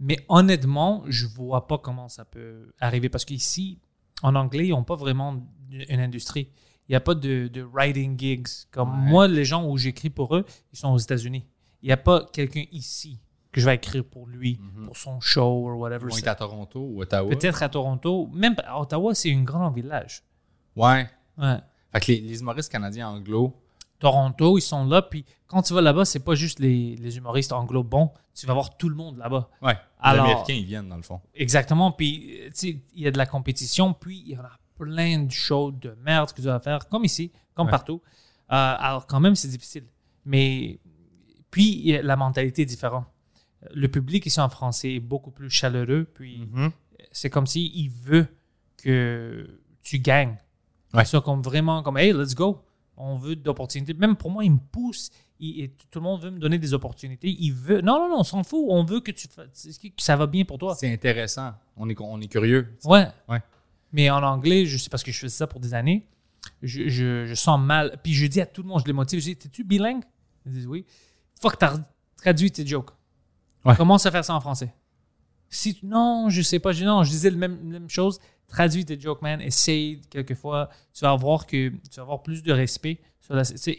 [0.00, 3.78] Mais honnêtement, je vois pas comment ça peut arriver parce qu'ici,
[4.22, 6.48] en anglais, ils n'ont pas vraiment une industrie.
[6.88, 8.48] Il n'y a pas de, de writing gigs.
[8.70, 9.10] Comme Ouais.
[9.10, 11.44] moi, les gens où j'écris pour eux, ils sont aux États-Unis.
[11.82, 13.20] Il n'y a pas quelqu'un ici
[13.52, 16.06] que je vais écrire pour lui, pour son show ou whatever.
[16.08, 17.28] Ils vont être à Toronto ou Ottawa.
[17.30, 18.28] Peut-être à Toronto.
[18.32, 20.22] Même à Ottawa, c'est un grand village.
[20.76, 21.08] Ouais.
[21.36, 21.58] Ouais.
[21.92, 23.54] Fait que les, les humoristes canadiens anglo,
[24.00, 25.02] Toronto, ils sont là.
[25.02, 28.10] Puis quand tu vas là-bas, c'est pas juste les, les humoristes anglo bons.
[28.34, 29.48] Tu vas voir tout le monde là-bas.
[29.62, 29.74] ouais.
[30.02, 31.20] Les Américains, ils viennent, dans le fond.
[31.34, 31.92] Exactement.
[31.92, 34.50] Puis, euh, tu sais, il y a de la compétition, puis il y en a
[34.78, 37.70] plein de shows de merde que tu vas faire, comme ici, comme Ouais.
[37.70, 38.00] partout.
[38.50, 39.84] Euh, alors, quand même, c'est difficile.
[40.24, 40.80] Mais,
[41.50, 43.04] puis, la mentalité est différente.
[43.74, 46.70] Le public ici en français est beaucoup plus chaleureux, puis Mm-hmm.
[47.12, 48.26] c'est comme s'il il veut
[48.82, 50.38] que tu gagnes.
[50.94, 51.04] Ouais.
[51.04, 52.62] C'est comme vraiment comme, hey, let's go.
[53.02, 53.94] On veut d'opportunités.
[53.94, 55.10] Même pour moi, il me pousse.
[55.38, 57.28] Il- et tout le monde veut me donner des opportunités.
[57.30, 57.80] Il veut.
[57.80, 58.64] Non, non, non, on s'en fout.
[58.68, 59.78] On veut que tu fasses.
[59.82, 60.74] que ça va bien pour toi.
[60.74, 61.52] C'est intéressant.
[61.76, 62.76] On est, on est curieux.
[62.84, 63.06] Ouais.
[63.28, 63.40] Ouais.
[63.92, 66.06] Mais en anglais, je sais parce que je faisais ça pour des années,
[66.62, 67.98] je, je, je sens mal.
[68.04, 70.02] Puis je dis à tout le monde, je les motive, je dis T'es-tu bilingue?
[70.46, 70.84] Ils disent oui.
[71.40, 71.78] Fuck, t'as
[72.18, 72.90] traduit tes jokes.
[73.64, 73.74] Ouais.
[73.76, 74.72] Commence à faire ça en français.
[75.48, 78.20] Si non, je sais pas, je, non, je disais la même, même chose.
[78.50, 79.40] Traduis tes jokes, man.
[79.40, 80.68] Essaye quelquefois.
[80.92, 83.00] Tu vas voir que tu vas avoir plus de respect.
[83.42, 83.78] C'est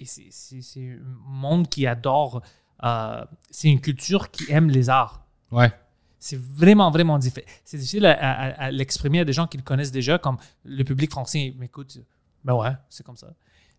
[0.79, 2.41] un monde qui adore.
[2.83, 5.23] euh, c'est une culture qui aime les arts.
[5.51, 5.71] Ouais.
[6.17, 7.43] C'est vraiment, vraiment difficile.
[7.65, 10.83] C'est difficile à, à- à l'exprimer à des gens qui le connaissent déjà, comme le
[10.83, 11.97] public français m'écoute.
[12.43, 13.33] Ben ouais, c'est comme ça.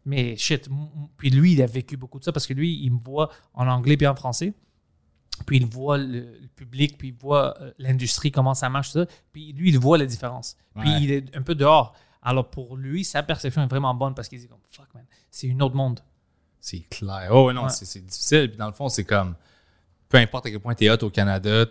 [0.04, 0.68] Mais shit,
[1.16, 3.66] puis lui, il a vécu beaucoup de ça parce que lui, il me voit en
[3.68, 4.52] anglais puis en français.
[5.46, 9.00] Puis il voit le, le public, puis il voit euh, l'industrie, comment ça marche, tout
[9.00, 9.06] ça.
[9.32, 10.56] Puis lui, il voit la différence.
[10.78, 11.02] Puis Ouais.
[11.02, 11.94] il est un peu dehors.
[12.22, 15.50] Alors pour lui, sa perception est vraiment bonne parce qu'il dit comme fuck man, c'est
[15.50, 16.00] un autre monde.
[16.60, 17.28] C'est clair.
[17.32, 17.70] Oh, non, Ouais.
[17.70, 18.48] c'est difficile.
[18.50, 19.34] Puis dans le fond, c'est comme,
[20.08, 21.64] peu importe à quel point tu es hot au Canada,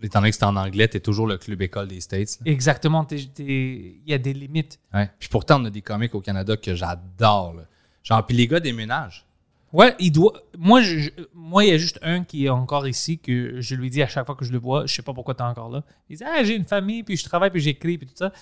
[0.00, 2.38] étant donné que c'est en anglais, tu es toujours le club école des States.
[2.44, 2.52] là.
[2.52, 4.78] Exactement, il y a des limites.
[4.94, 5.10] Ouais.
[5.18, 7.56] Puis pourtant, on a des comiques au Canada que j'adore.
[8.04, 9.26] Genre, puis les gars déménagent.
[9.72, 10.32] Ouais, il doit.
[10.56, 13.90] Moi, je- moi, il y a juste un qui est encore ici que je lui
[13.90, 15.68] dis à chaque fois que je le vois, je sais pas pourquoi tu es encore
[15.68, 15.84] là.
[16.08, 18.32] Il dit Ah, j'ai une famille, puis je travaille, puis j'écris, puis tout ça.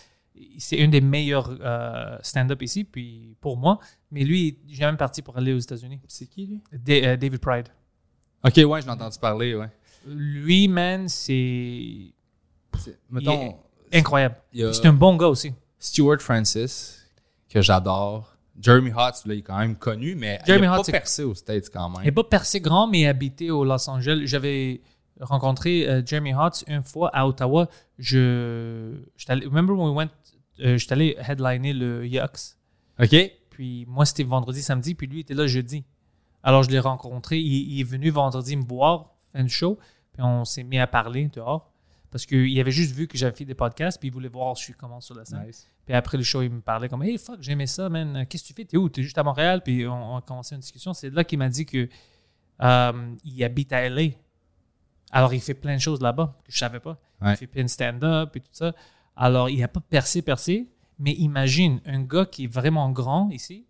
[0.59, 3.79] C'est un des meilleurs euh, stand-up ici, puis pour moi.
[4.11, 5.99] Mais lui, il est jamais parti pour aller aux États-Unis.
[6.09, 6.63] C'est qui, lui?
[7.05, 7.69] Euh, David Pride.
[8.45, 9.69] Ok, ouais, je l'ai entendu parler, ouais.
[10.07, 12.13] Lui, man, c'est
[13.11, 13.57] Mettons,
[13.93, 14.37] incroyable.
[14.73, 15.53] C'est un bon gars aussi.
[15.79, 17.05] Stuart Francis,
[17.49, 18.36] que j'adore.
[18.61, 21.35] Jeremy Hotz, là, il est quand même connu, mais Jeremy il Hotz, pas percé aux
[21.35, 22.15] States quand Il n'est même.
[22.15, 24.23] pas percé grand, mais il habitait au Los Angeles.
[24.25, 24.81] J'avais
[25.21, 27.69] rencontré euh, Jeremy Hotz une fois à Ottawa.
[27.99, 28.95] Je,
[29.29, 30.11] allé- remember when we went,
[30.61, 32.57] euh, j'étais allé headliner le Yucks.
[33.01, 33.15] OK?
[33.51, 35.85] Puis moi, c'était vendredi, samedi, puis lui était là jeudi.
[36.43, 37.39] Alors, je l'ai rencontré.
[37.39, 39.79] Il, il est venu vendredi me voir, fin du show.
[40.13, 41.73] Puis on s'est mis à parler dehors.
[42.11, 44.63] Parce qu'il avait juste vu que j'avais fait des podcasts, puis il voulait voir je
[44.63, 45.45] suis comment sur la scène.
[45.47, 45.69] Nice.
[45.87, 48.27] Puis après le show, il me parlait comme Hey fuck, j'aimais ça, man.
[48.27, 48.65] Qu'est-ce que tu fais?
[48.65, 48.89] T'es où?
[48.89, 49.63] T'es juste à Montréal?
[49.63, 50.93] Puis on, on a commencé une discussion.
[50.93, 51.89] C'est là qu'il m'a dit que
[52.63, 54.09] euh, il habite à LA.
[55.13, 56.99] Alors il fait plein de choses là-bas que je savais pas.
[57.23, 57.33] Ouais.
[57.35, 58.75] Il fait plein de stand-up et tout ça.
[59.15, 60.69] Alors il n'a pas percé, percé.
[60.99, 63.67] Mais imagine un gars qui est vraiment grand ici,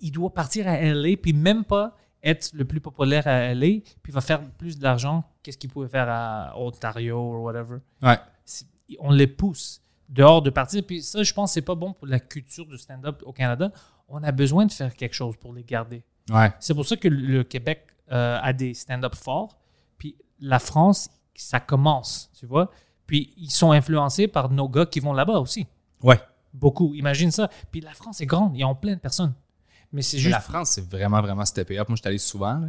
[0.00, 4.08] il doit partir à LA, puis même pas être le plus populaire à LA, puis
[4.08, 7.78] il va faire plus d'argent qu'est-ce qu'il pouvait faire à Ontario ou whatever?
[8.02, 8.18] Ouais.
[8.98, 10.84] on les pousse dehors de partir.
[10.84, 13.72] Puis ça, je pense que c'est pas bon pour la culture du stand-up au Canada.
[14.08, 16.02] On a besoin de faire quelque chose pour les garder.
[16.28, 16.52] Ouais.
[16.60, 19.58] C'est pour ça que le Québec euh, a des stand-up forts.
[19.96, 22.70] Puis la France, ça commence, tu vois.
[23.06, 25.66] Puis ils sont influencés par nos gars qui vont là-bas aussi.
[26.02, 26.20] Ouais.
[26.52, 26.94] Beaucoup.
[26.94, 27.48] Imagine ça.
[27.70, 28.56] Puis la France est grande.
[28.56, 29.34] Ils ont plein de personnes.
[29.92, 30.32] Mais c'est Mais juste.
[30.32, 31.88] La France, c'est vraiment, vraiment steppé up.
[31.88, 32.68] Moi, je suis allé souvent, là.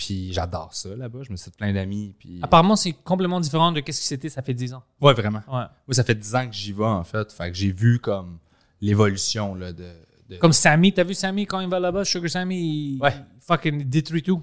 [0.00, 1.18] Puis j'adore ça là-bas.
[1.24, 2.14] Je me suis plein d'amis.
[2.18, 2.38] Puis...
[2.40, 4.82] Apparemment, c'est complètement différent de ce que c'était ça fait 10 ans.
[4.98, 5.40] Ouais, vraiment.
[5.46, 5.64] Ouais.
[5.86, 7.30] Moi, ça fait 10 ans que j'y vais, en fait.
[7.30, 8.38] Fait que j'ai vu comme
[8.80, 9.84] l'évolution là, de,
[10.30, 12.06] de- Comme Sammy, t'as vu Sammy quand il va là-bas?
[12.06, 13.14] Sugar Sammy, il, Ouais.
[13.40, 14.42] fucking détruit tout.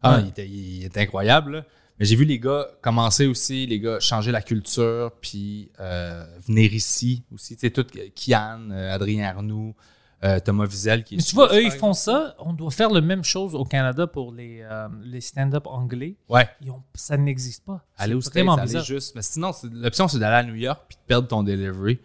[0.00, 0.22] Ah, Ouais.
[0.22, 1.52] il, était, il était incroyable.
[1.56, 1.64] là.
[1.98, 6.72] Mais j'ai vu les gars commencer aussi, les gars changer la culture, puis euh, venir
[6.72, 7.56] ici aussi.
[7.56, 9.74] Tu sais, tout, Kian, euh, Adrien Arnoux,
[10.24, 12.34] euh, Thomas Wiesel qui est Mais tu vois, eux, ils font ça.
[12.38, 16.16] On doit faire la même chose au Canada pour les, euh, les stand-up anglais.
[16.28, 16.48] Ouais.
[16.60, 17.84] Ils ont- ça n'existe pas.
[17.96, 18.84] Aller au States, aller bizarre.
[18.84, 19.14] juste.
[19.14, 21.98] Mais sinon, l'option, c'est d'aller à New York puis de perdre ton delivery.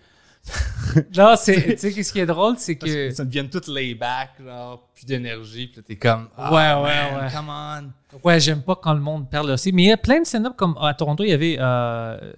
[1.16, 2.86] Là, c'est, tu sais, ce qui est drôle, c'est que.
[2.86, 6.24] que ça devient tout lay-back, genre, plus d'énergie, puis t'es comme.
[6.24, 7.32] Ouais, Ah, ouais, man, ouais.
[7.34, 8.20] Come on.
[8.28, 9.72] Ouais, j'aime pas quand le monde perd aussi.
[9.72, 12.34] Mais il y a plein de stand-up comme à Toronto, il y avait euh,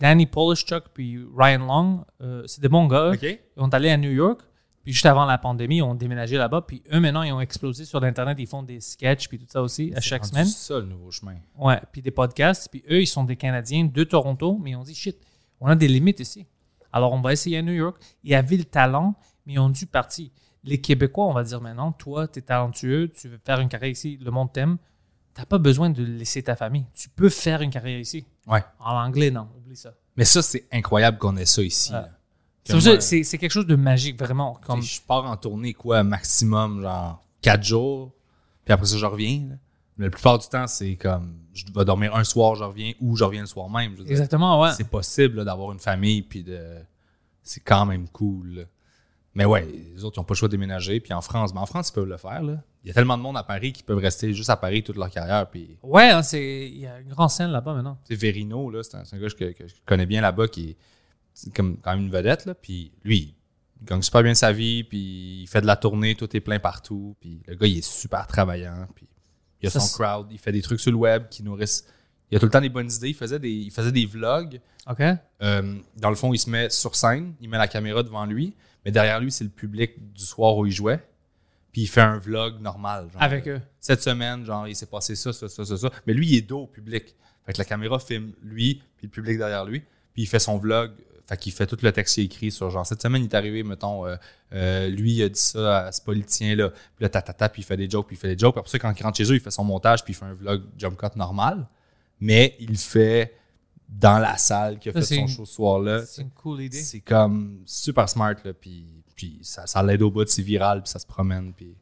[0.00, 2.04] Danny Polishchuk puis Ryan Long.
[2.22, 3.10] Euh, c'est des bons gars.
[3.10, 3.14] eux.
[3.14, 3.22] OK.
[3.22, 4.40] Ils ont allé à New York.
[4.84, 6.60] Puis juste avant la pandémie, ils ont déménagé là-bas.
[6.66, 8.36] Puis eux, maintenant, ils ont explosé sur l'Internet.
[8.38, 10.46] Ils font des sketchs puis tout ça aussi à chaque C'est semaine.
[10.46, 11.36] ça, le nouveau chemin.
[11.58, 12.68] Ouais, puis des podcasts.
[12.70, 15.16] Puis eux, ils sont des Canadiens de Toronto, mais ils ont dit shit,
[15.60, 16.46] on a des limites ici.
[16.92, 17.96] Alors on va essayer à New York.
[18.22, 19.14] Ils avaient le talent,
[19.46, 20.28] mais ils ont dû partir.
[20.62, 23.90] Les Québécois, on va dire maintenant, toi, tu es talentueux, tu veux faire une carrière
[23.90, 24.78] ici, le monde t'aime.
[25.34, 26.84] Tu n'as pas besoin de laisser ta famille.
[26.94, 28.24] Tu peux faire une carrière ici.
[28.46, 28.62] Ouais.
[28.78, 29.92] En anglais, non, oublie ça.
[30.16, 31.90] Mais ça, c'est incroyable qu'on ait ça ici.
[31.92, 31.98] Ouais.
[32.00, 32.10] là.
[32.64, 34.58] C'est C'est c'est quelque chose de magique, vraiment.
[34.66, 38.12] Comme, Je pars en tournée, quoi, maximum, genre 4 jours.
[38.64, 39.46] Puis après ça, je reviens.
[39.50, 39.54] là.
[39.98, 43.14] Mais la plupart du temps, c'est comme, je vais dormir un soir, je reviens, ou
[43.16, 43.94] je reviens le soir même.
[43.94, 44.72] Dire, exactement, ouais.
[44.76, 46.58] C'est possible d'avoir une famille, puis de.
[47.42, 48.48] C'est quand même cool.
[48.54, 48.62] là.
[49.34, 51.00] Mais ouais, les autres, ils n'ont pas le choix de déménager.
[51.00, 52.40] Puis en France, mais en France, ils peuvent le faire.
[52.42, 52.62] là.
[52.84, 54.96] Il y a tellement de monde à Paris qui peuvent rester juste à Paris toute
[54.96, 55.48] leur carrière.
[55.50, 57.98] Puis, Ouais, hein, c'est- il y a une grande scène là-bas maintenant.
[58.04, 60.70] sais, Verino, là, c'est un, c'est un gars que, que je connais bien là-bas, qui
[60.70, 60.93] est c'est
[61.54, 62.46] comme quand même une vedette.
[62.46, 63.34] Là, puis lui,
[63.80, 66.58] il gagne super bien sa vie, puis il fait de la tournée, tout est plein
[66.58, 67.16] partout.
[67.20, 68.86] Puis le gars, il est super travaillant.
[68.94, 69.06] Puis
[69.60, 71.86] il a Ça, son crowd, il fait des trucs sur le web qui nourrissent.
[72.30, 73.10] Il a tout le temps des bonnes idées.
[73.10, 74.60] Il faisait des, il faisait des vlogs.
[74.88, 75.02] OK?
[75.42, 78.54] Euh, dans le fond, il se met sur scène, il met la caméra devant lui,
[78.84, 81.02] mais derrière lui, c'est le public du soir où il jouait.
[81.72, 83.08] Puis il fait un vlog normal.
[83.12, 83.60] genre, Avec eux.
[83.80, 85.90] Cette semaine, genre, il s'est passé ça, ça, ça, ça, ça.
[86.06, 87.16] Mais lui, il est dos au public.
[87.44, 89.80] Fait que la caméra filme lui, puis le public derrière lui.
[90.12, 90.92] Puis il fait son vlog.
[91.26, 93.62] Fait qu'il fait tout le texte qu'il écrit sur genre, cette semaine, il est arrivé,
[93.62, 94.16] mettons, euh,
[94.52, 96.70] euh, lui, il a dit ça à ce politicien-là.
[96.70, 98.54] Puis là, tatata, puis il fait des jokes, puis il fait des jokes.
[98.54, 100.26] Puis après ça, quand il rentre chez eux, il fait son montage, puis il fait
[100.26, 101.66] un vlog jump cut normal.
[102.20, 103.34] Mais il fait
[103.88, 106.04] dans la salle qui a Ça, fait son show ce soir-là.
[106.04, 106.82] C'est une cool idée.
[106.82, 110.90] C'est comme super smart, là, puis, puis ça, ça l'aide au bout, c'est viral, puis
[110.90, 111.74] ça se promène, puis...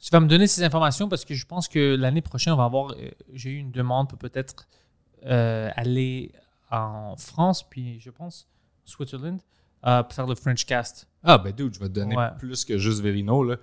[0.00, 2.64] Tu vas me donner ces informations parce que je pense que l'année prochaine, on va
[2.64, 2.92] avoir.
[2.92, 4.68] euh, J'ai eu une demande pour peut-être
[5.26, 6.30] euh, aller
[6.70, 8.46] en France, puis je pense
[8.88, 9.38] Switzerland,
[9.86, 11.06] euh, pour faire le French cast.
[11.22, 12.28] Ah, ben dude, je vais te donner Ouais.
[12.38, 13.56] plus que juste Verino, là.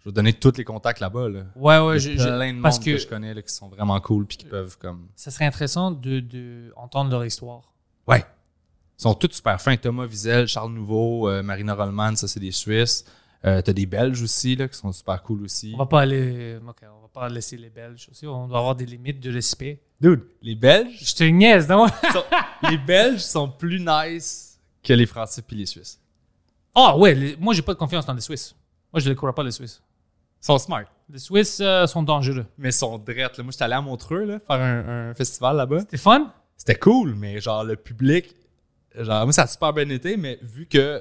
[0.00, 1.42] Je vais te donner tous les contacts là-bas, là.
[1.54, 2.98] Ouais, ouais, je- plein de parce monde que, que...
[2.98, 5.06] je connais, là, qui sont vraiment cool, puis qui peuvent, comme...
[5.14, 7.72] ça serait intéressant de, de entendre leur histoire.
[8.08, 8.24] Ouais.
[8.98, 9.76] Ils sont tous super fins.
[9.76, 13.04] Thomas Wiesel, Charles Nouveau, euh, Marina Rollman, ça, c'est des Suisses.
[13.44, 15.72] Euh, T'as des Belges aussi, là, qui sont super cool aussi.
[15.74, 16.58] On va pas aller.
[16.68, 18.26] Ok, on va pas laisser les Belges aussi.
[18.26, 19.80] On doit avoir des limites de respect.
[20.00, 20.98] Dude, les Belges...
[21.00, 21.86] Je te niaise, non?
[21.88, 22.24] sont-
[22.70, 24.51] les Belges sont plus nice
[24.82, 26.00] que les Français puis les Suisses.
[26.74, 28.54] Ah ouais, les- moi j'ai pas de confiance dans les Suisses.
[28.92, 29.82] Moi je ne les crois pas les Suisses.
[30.42, 30.84] Ils sont smart.
[31.08, 32.46] Les Suisses euh, sont dangereux.
[32.58, 33.36] mais ils sont drettes.
[33.38, 33.44] là.
[33.44, 35.80] Moi, j'étais allé à Montreux là, faire un, un festival là-bas.
[35.80, 36.32] C'était fun?
[36.56, 38.34] C'était cool, mais genre le public,
[38.96, 41.00] genre moi ça a super bien été, mais vu que euh,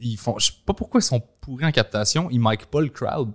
[0.00, 2.88] ils font, je sais pas pourquoi ils sont pourris en captation, ils mic pas le
[2.88, 3.32] crowd.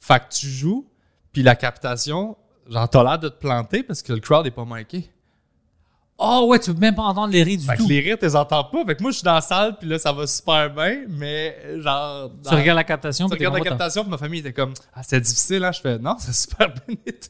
[0.00, 0.86] Fait que tu joues,
[1.32, 2.36] puis la captation,
[2.68, 4.64] genre t'as l'air de te planter parce que le crowd est pas
[6.18, 6.30] miké.
[6.40, 7.84] Oh ouais, tu peux même pas entendre les rires du Fait tout.
[7.84, 8.84] que les rires, t'es entends pas.
[8.86, 11.56] Fait que moi je suis dans la salle, puis là ça va super bien, mais
[11.80, 15.02] genre Tu regardes la captation, tu regardes la captation, puis ma famille était comme ah
[15.02, 15.72] c'était difficile, hein.
[15.72, 17.28] Je fais non, c'est super bien été.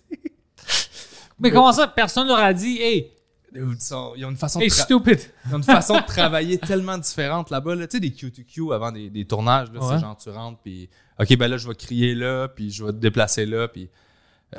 [1.38, 3.12] Mais comment ça, personne leur a dit, hey,
[3.55, 5.20] ils ont une façon hey, de stupid.
[5.49, 7.75] Ils ont une façon de travailler tellement différente là-bas.
[7.75, 7.87] Là.
[7.87, 9.94] Tu sais, des Q2Q avant des, des tournages, là, Ouais.
[9.94, 12.92] c'est genre tu rentres, puis OK, ben là, je vais crier là, puis je vais
[12.92, 13.68] te déplacer là.
[13.68, 13.88] Puis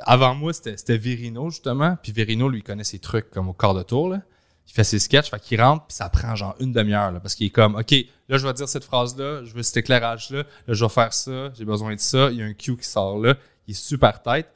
[0.03, 1.97] avant moi, c'était Verino, justement.
[2.01, 4.09] Puis Verino, lui, il connaît ses trucs comme au quart de tour.
[4.09, 4.21] Là.
[4.67, 7.11] Il fait ses sketchs, fait qu'il rentre, puis ça prend genre une demi-heure.
[7.11, 7.91] là, Parce qu'il est comme, OK,
[8.27, 11.51] là, je vais dire cette phrase-là, je veux cet éclairage-là, là, je vais faire ça,
[11.53, 12.29] j'ai besoin de ça.
[12.31, 13.35] Il y a un Q qui sort là,
[13.67, 14.49] il est super tête.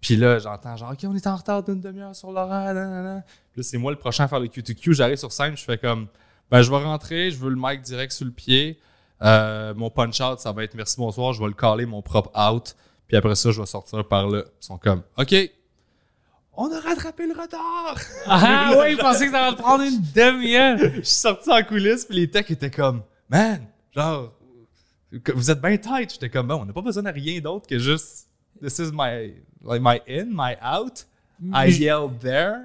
[0.00, 3.22] Puis là, j'entends genre, OK, on est en retard d'une demi-heure sur l'horaire.
[3.52, 4.94] Puis Là, c'est moi le prochain à faire le Q2Q.
[4.94, 6.08] J'arrive sur scène, je fais comme,
[6.50, 8.80] ben, je vais rentrer, je veux le mic direct sur le pied.
[9.22, 11.32] Euh, mon punch-out, ça va être merci, bonsoir.
[11.32, 12.74] Je vais le caler, mon propre out.
[13.12, 14.42] Puis après ça, je vais sortir par là.
[14.46, 15.34] Ils sont comme, OK,
[16.54, 17.94] on a rattrapé le retard.
[18.24, 20.78] Ah ouais, ils pensaient que ça va te prendre une demi-heure.
[20.94, 24.32] je suis sorti en coulisses, puis les techs étaient comme, man, genre,
[25.34, 26.10] vous êtes bien tight.
[26.10, 28.28] J'étais comme, bon, on n'a pas besoin de rien d'autre que juste,
[28.62, 31.04] this is my, like my in, my out.
[31.52, 32.60] I yelled there.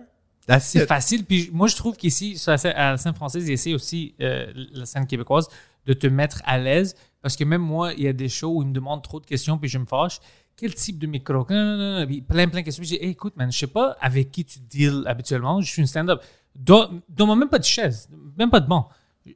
[0.61, 1.25] C'est facile.
[1.25, 5.07] Puis moi, je trouve qu'ici, à la scène française, ils essaient aussi, euh, la scène
[5.07, 5.49] québécoise,
[5.85, 6.95] de te mettre à l'aise.
[7.27, 9.25] Parce que même moi, il y a des shows où ils me demandent trop de
[9.25, 10.19] questions, puis je me fâche.
[10.55, 11.43] Quel type de micro?
[11.43, 12.79] Puis plein, plein de questions.
[12.81, 15.59] Puis je dis, Hey, écoute, man, je sais pas avec qui tu deals habituellement.
[15.59, 16.21] Je suis une stand-up.
[16.55, 18.87] Donne- Donne-moi même pas de chaise, même pas de banc.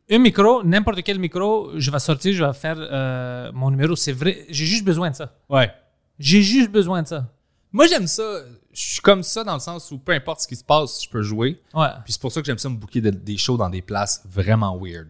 [0.10, 3.94] Un micro, n'importe quel micro, je vais sortir, je vais faire euh, mon numéro.
[3.98, 5.36] C'est vrai, j'ai juste besoin de ça.
[5.50, 5.70] Ouais.
[6.18, 7.28] J'ai juste besoin de ça.
[7.74, 8.24] Moi, j'aime ça.
[8.72, 11.10] Je suis comme ça dans le sens où peu importe ce qui se passe, je
[11.10, 11.62] peux jouer.
[11.74, 11.88] Ouais.
[12.06, 14.24] Puis c'est pour ça que j'aime ça me booker de- des shows dans des places
[14.26, 15.10] vraiment weird.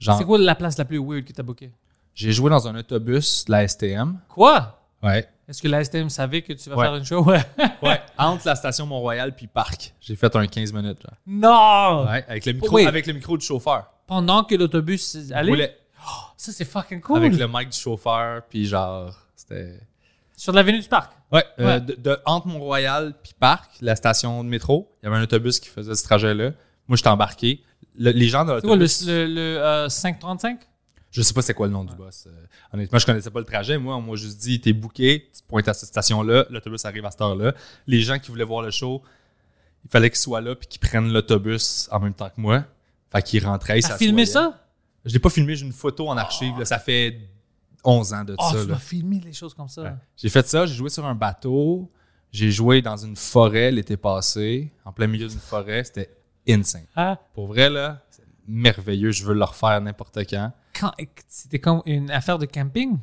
[0.00, 1.70] Genre, C'est quoi la place la plus weird que tu as bookée?
[2.14, 4.18] J'ai joué dans un autobus de la STM.
[4.28, 4.80] Quoi?
[5.02, 5.28] Ouais.
[5.48, 6.84] Est-ce que la STM savait que tu vas Ouais.
[6.84, 7.22] faire une show?
[7.24, 7.40] Ouais.
[7.82, 8.00] Ouais.
[8.18, 9.94] Entre la station Mont-Royal puis Parc.
[10.00, 11.00] J'ai fait un 15 minutes.
[11.02, 11.14] Genre.
[11.26, 12.04] non!
[12.06, 12.24] Ouais.
[12.28, 12.86] Avec le micro, Oui.
[12.86, 13.86] avec le micro du chauffeur.
[14.06, 15.50] Pendant que l'autobus allait?
[15.50, 15.76] Roulait
[16.36, 17.16] Ça, c'est fucking cool.
[17.18, 18.42] Avec le mic du chauffeur.
[18.48, 19.80] Puis genre, c'était.
[20.36, 21.12] Sur l'avenue du parc?
[21.32, 21.44] Ouais.
[21.60, 25.22] euh, de, de- entre Mont-Royal puis Parc, la station de métro, il y avait un
[25.22, 26.50] autobus qui faisait ce trajet-là.
[26.88, 27.62] Moi, j'étais embarqué.
[27.96, 29.06] Le- les gens de C'est quoi, le, l'autobus.
[29.06, 30.60] le, le, euh, 535?
[31.10, 32.26] Je sais pas c'est quoi le nom du boss.
[32.28, 32.32] Euh,
[32.72, 33.78] honnêtement, je connaissais pas le trajet.
[33.78, 37.04] Moi, on m'a juste dit, t'es booké, tu te pointes à cette station-là, l'autobus arrive
[37.04, 37.52] à cette heure-là.
[37.88, 39.02] Les gens qui voulaient voir le show,
[39.84, 42.64] il fallait qu'ils soient là puis qu'ils prennent l'autobus en même temps que moi.
[43.10, 43.80] Fait qu'ils rentraient.
[43.80, 44.64] T'as filmé ça?
[45.04, 46.56] Je l'ai pas filmé, j'ai une photo en archive.
[46.58, 46.64] là.
[46.64, 47.18] ça fait
[47.82, 48.50] 11 ans de Oh, ça.
[48.52, 48.74] tu là.
[48.74, 49.82] vas filmer les choses comme ça.
[49.82, 49.94] Ouais.
[50.16, 51.90] J'ai fait ça, j'ai joué sur un bateau,
[52.30, 55.82] j'ai joué dans une forêt l'été passé, en plein milieu d'une forêt.
[55.82, 56.14] C'était
[56.48, 56.84] insane.
[56.94, 58.04] Ah, Pour vrai, là,
[58.50, 59.12] merveilleux.
[59.12, 60.52] Je veux le refaire n'importe quand.
[60.78, 60.92] quand,
[61.28, 62.98] c'était comme une affaire de camping?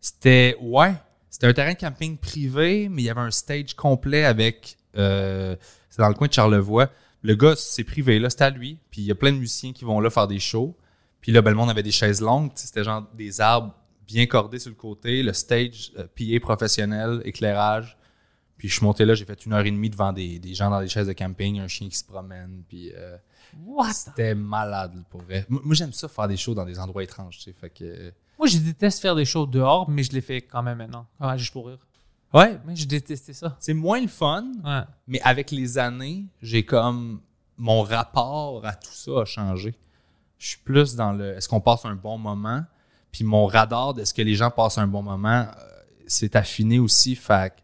[0.00, 0.94] C'était ouais,
[1.30, 5.56] c'était un terrain de camping privé, mais il y avait un stage complet avec euh,
[5.88, 6.90] c'est dans le coin de Charlevoix.
[7.22, 8.78] Le gars, c'est privé là, c'était à lui.
[8.90, 10.76] Puis il y a plein de musiciens qui vont là faire des shows.
[11.20, 13.74] Puis là, ben, le monde avait des chaises longues, c'était genre des arbres
[14.06, 17.96] bien cordés sur le côté, le stage euh, PA professionnel, éclairage.
[18.58, 20.68] Puis je suis monté là, j'ai fait une heure et demie devant des, des gens
[20.68, 23.16] dans des chaises de camping, un chien qui se promène, puis euh?
[23.92, 25.44] C'était malade pour vrai.
[25.48, 28.12] Moi, moi, j'aime ça faire des shows dans des endroits étranges, tu sais, fait que
[28.38, 31.06] Moi, je déteste faire des shows dehors, mais je les fais quand même maintenant.
[31.20, 31.78] Ah, juste pour rire.
[32.32, 33.56] ouais, Mais je détestais ça.
[33.60, 34.44] c'est moins le fun.
[34.64, 34.80] Ouais.
[35.06, 37.20] Mais avec les années, j'ai comme
[37.56, 39.74] mon rapport à tout ça a changé.
[40.38, 42.64] Je suis plus dans le est-ce qu'on passe un bon moment,
[43.12, 45.70] puis mon radar de ce que les gens passent un bon moment, euh,
[46.06, 47.14] c'est affiné aussi.
[47.14, 47.60] Fait que,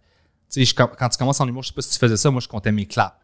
[0.53, 2.41] tu sais, quand tu commences en humour, je sais pas si tu faisais ça, moi
[2.41, 3.15] je comptais mes claps.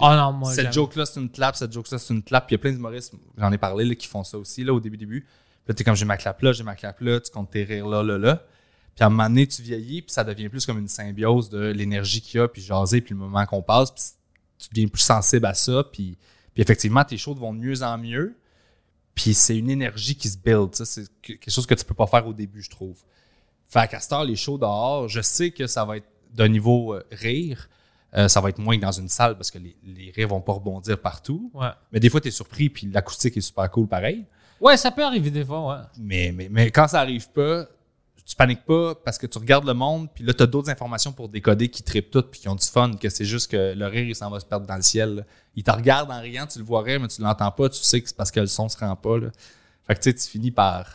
[0.00, 2.46] Non, moi, cette joke-là, c'est une clap, cette joke-là, c'est une clap.
[2.46, 4.72] Puis il y a plein d'humoristes, j'en ai parlé, là, qui font ça aussi là,
[4.72, 5.22] au début, début.
[5.22, 7.64] Puis là, t'es comme j'ai ma clap là, j'ai ma clap là, tu comptes tes
[7.64, 8.42] rires là, là, là.
[8.94, 11.66] Puis à un moment donné, tu vieillis, puis ça devient plus comme une symbiose de
[11.70, 14.02] l'énergie qu'il y a, puis jaser, puis le moment qu'on passe, puis
[14.58, 16.18] tu deviens plus sensible à ça, puis,
[16.52, 18.36] puis effectivement, tes shows vont de mieux en mieux,
[19.14, 21.94] puis c'est une énergie qui se build, ça, c'est que- quelque chose que tu peux
[21.94, 22.98] pas faire au début, je trouve.
[23.68, 26.94] Fait qu'à cette heure, les shows dehors, je sais que ça va être d'un niveau
[26.94, 27.68] euh, rire,
[28.16, 30.40] euh, ça va être moins que dans une salle, parce que les, les rires vont
[30.40, 31.68] pas rebondir partout, Ouais.
[31.92, 34.24] mais des fois, tu es surpris, puis l'acoustique est super cool pareil.
[34.60, 35.82] ouais, ça peut arriver des fois, ouais.
[35.98, 37.66] Mais, mais, mais quand ça arrive pas,
[38.24, 41.12] tu paniques pas parce que tu regardes le monde, puis là, tu as d'autres informations
[41.12, 43.86] pour décoder qui trippent tout, puis qui ont du fun, que c'est juste que le
[43.86, 45.14] rire, il s'en va se perdre dans le ciel.
[45.16, 45.22] là.
[45.56, 48.00] Il te regarde en riant, tu le vois rire, mais tu l'entends pas, tu sais
[48.02, 49.18] que c'est parce que le son se rend pas.
[49.18, 49.28] Là.
[49.86, 50.86] Fait que tu sais, tu finis par.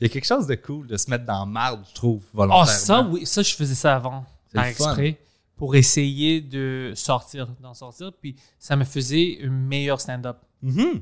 [0.00, 2.36] Il y a quelque chose de cool de se mettre dans marde, je trouve, Oh,
[2.36, 2.66] volontairement.
[2.66, 5.18] ça, oui, ça, je faisais ça avant, C'est par exprès,
[5.56, 10.38] pour essayer de sortir, d'en sortir, puis ça me faisait un meilleur stand-up.
[10.62, 11.00] Mhm.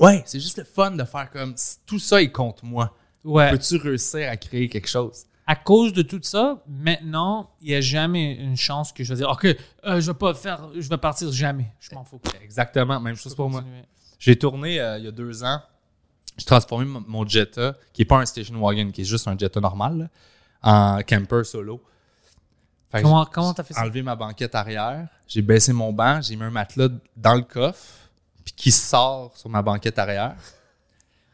[0.00, 1.54] Ouais, c'est juste le fun de faire comme
[1.86, 2.94] tout ça est contre moi.
[3.24, 3.50] Ouais.
[3.50, 5.24] Peux-tu réussir à créer quelque chose?
[5.46, 9.18] À cause de tout ça, maintenant, il n'y a jamais une chance que je vais
[9.18, 11.66] dire, OK, euh, je vais pas faire, je vais partir jamais.
[11.80, 12.20] Je m'en fous.
[12.42, 13.62] Exactement, même chose pour moi.
[14.18, 15.60] J'ai tourné euh, il y a deux ans.
[16.38, 19.36] J'ai transformé mon- mon Jetta, qui n'est pas un station wagon, qui est juste un
[19.36, 20.08] Jetta normal, là,
[20.62, 21.82] en camper solo.
[22.92, 23.80] Fait Comment j'ai- comment t'as fait ça?
[23.82, 28.10] enlevé ma banquette arrière, j'ai baissé mon banc, j'ai mis un matelas dans le coffre,
[28.44, 30.36] puis qui sort sur ma banquette arrière.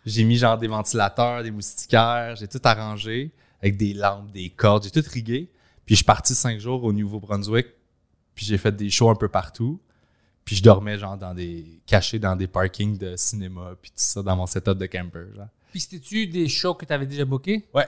[0.06, 4.84] J'ai mis genre des ventilateurs, des moustiquaires, j'ai tout arrangé avec des lampes, des cordes,
[4.84, 5.50] j'ai tout rigué.
[5.84, 7.66] Puis je suis parti cinq jours au Nouveau-Brunswick,
[8.34, 9.80] puis j'ai fait des shows un peu partout.
[10.44, 14.22] Puis je dormais genre dans des caché dans des parkings de cinéma, puis tout ça
[14.22, 15.26] dans mon setup de camper.
[15.34, 15.48] Genre.
[15.72, 17.68] Puis c'était-tu des shows que tu avais déjà bookés?
[17.74, 17.86] Ouais,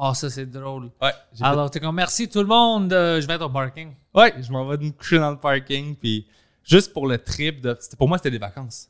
[0.00, 0.90] Oh, ça, c'est drôle.
[1.02, 1.10] ouais.
[1.40, 3.92] Alors, t'es comme, merci tout le monde, euh, je vais être au parking.
[4.14, 6.26] Ouais, je m'en vais me coucher dans le parking, puis
[6.62, 8.88] juste pour le trip, de, pour moi, c'était des vacances.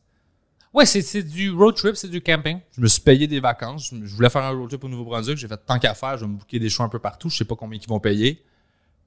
[0.75, 2.61] Ouais, c'est du road trip, c'est du camping.
[2.77, 3.91] Je me suis payé des vacances.
[3.91, 5.39] Je, voulais faire un road trip au Nouveau-Brunswick.
[5.39, 7.31] J'ai fait tant qu'à faire, je vais me booker des shows un peu partout.
[7.31, 8.45] Je sais pas combien ils vont payer.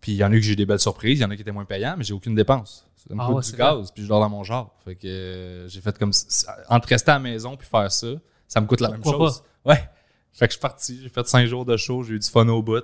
[0.01, 1.29] Puis il y en a eu que j'ai eu des belles surprises, il y en
[1.29, 2.87] a qui étaient moins payants, mais j'ai aucune dépense.
[2.97, 4.75] Ça me Ah coûte ouais, du gaz, puis je dors dans mon genre.
[4.83, 6.57] Fait que euh, j'ai fait comme ça.
[6.69, 8.07] entre rester à la maison puis faire ça,
[8.47, 9.43] ça me coûte la même chose.
[9.63, 9.87] Ouais.
[10.33, 12.47] Fait que je suis parti, j'ai fait cinq jours de show, j'ai eu du fun
[12.47, 12.83] au bout.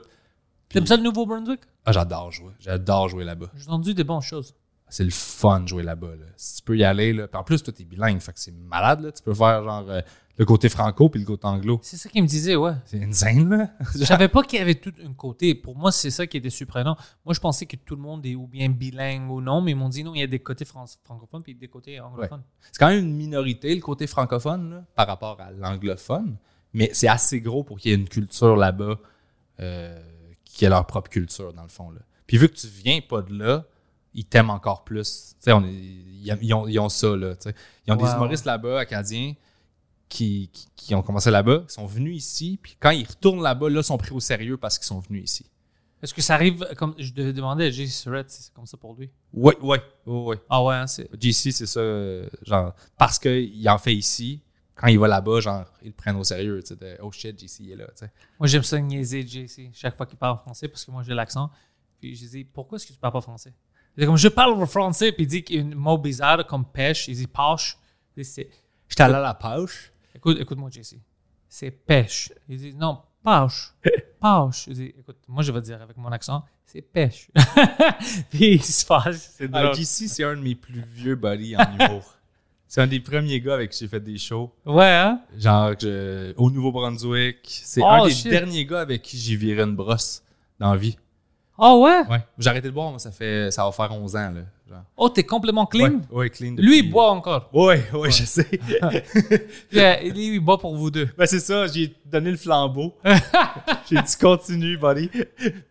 [0.69, 1.61] T'aimes ça le Nouveau-Brunswick?
[1.85, 2.51] Ah, j'adore jouer.
[2.59, 3.47] J'adore jouer là-bas.
[3.55, 4.53] J'ai entendu des bonnes choses.
[4.89, 6.15] C'est le fun de jouer là-bas.
[6.15, 6.25] Là.
[6.35, 7.27] Si tu peux y aller, là.
[7.27, 9.11] Puis en plus, toi, t'es bilingue, fait que c'est malade, là.
[9.11, 10.01] Tu peux faire genre euh,
[10.37, 11.79] le côté franco puis le côté anglo.
[11.83, 12.71] C'est ça qu'il me disait, ouais.
[12.85, 13.69] C'est insane, là.
[13.95, 15.55] Je savais pas qu'il y avait tout un côté.
[15.55, 16.95] Pour moi, c'est ça qui était surprenant.
[17.25, 19.75] Moi, je pensais que tout le monde est ou bien bilingue ou non, mais ils
[19.75, 22.43] m'ont dit non, il y a des côtés fran- francophones puis des côtés anglophones.
[22.71, 26.37] C'est quand même une minorité, le côté francophone, là, par rapport à l'anglophone.
[26.77, 28.99] Mais c'est assez gros pour qu'il y ait une culture là-bas
[29.59, 29.99] euh,
[30.45, 31.89] qui ait leur propre culture, dans le fond.
[31.91, 31.99] Là.
[32.27, 33.65] Puis vu que tu viens pas de là,
[34.13, 35.35] ils t'aiment encore plus.
[35.47, 37.33] On est- ils, ils ont, ils ont ça, là.
[37.87, 39.33] Ils ont des humoristes là-bas, acadiens,
[40.09, 42.59] qui, qui, qui ont commencé là-bas, qui sont venus ici.
[42.61, 45.23] Puis quand ils retournent là-bas, là, ils sont pris au sérieux parce qu'ils sont venus
[45.31, 45.45] ici.
[46.01, 48.77] Est-ce que ça arrive comme je devais demander à Jay Surratt si c'est comme ça
[48.77, 49.09] pour lui?
[49.33, 50.35] Oui, oui, oui, oui.
[50.47, 51.09] Ah ouais, hein, c'est.
[51.19, 54.41] JC, c'est ça, euh, genre, parce qu'il en fait ici,
[54.77, 57.39] quand il va là-bas, genre, ils le prennent au sérieux, tu sais, de, oh shit,
[57.39, 58.11] JC il est là, tu sais.
[58.39, 61.49] Moi, j'aime ça niaiser JC chaque fois qu'il parle français parce que moi, j'ai l'accent.
[61.99, 63.53] Puis je dis, pourquoi est-ce que tu parles pas français?
[63.95, 66.45] Il dit comme, je parle français, puis il dit qu'il y a un mot bizarre
[66.45, 67.07] comme pêche.
[67.07, 67.77] Il dit pêche.
[68.21, 68.49] C'est-
[68.87, 69.91] J'étais allé à la pêche.
[70.13, 70.99] Écoute, écoute-moi, JC.
[71.49, 72.31] C'est pêche.
[72.47, 73.73] Il dit, non, pêche.
[74.21, 74.65] Pêche.
[74.67, 77.29] Je dis, écoute, moi, je vais dire avec mon accent, c'est pêche.
[78.31, 79.15] puis il se fâche.
[79.15, 79.75] C'est Ah, drôle.
[79.75, 82.03] JC, c'est un de mes plus vieux buddies en humour.
[82.67, 84.51] C'est un des premiers gars avec qui j'ai fait des shows.
[84.65, 85.21] Ouais, hein?
[85.37, 87.37] Genre, je- au Nouveau-Brunswick.
[87.43, 88.29] C'est Oh, un des shit.
[88.29, 90.21] derniers gars avec qui j'ai viré une brosse
[90.59, 90.97] dans la vie.
[91.59, 92.01] Ah ouais?
[92.09, 92.19] Ouais.
[92.37, 94.41] J'ai arrêté de boire, moi, ça fait, ça va faire 11 ans, là.
[94.69, 94.83] Genre.
[94.97, 96.01] Oh, t'es complètement clean?
[96.11, 96.55] Ouais, ouais, clean.
[96.57, 97.49] Lui, il boit encore.
[97.53, 98.47] Ouais, ouais, je sais.
[99.71, 101.07] Lui, il boit pour vous deux.
[101.17, 102.93] Ben, c'est ça, j'ai donné le flambeau.
[103.89, 105.09] j'ai dit continue, buddy.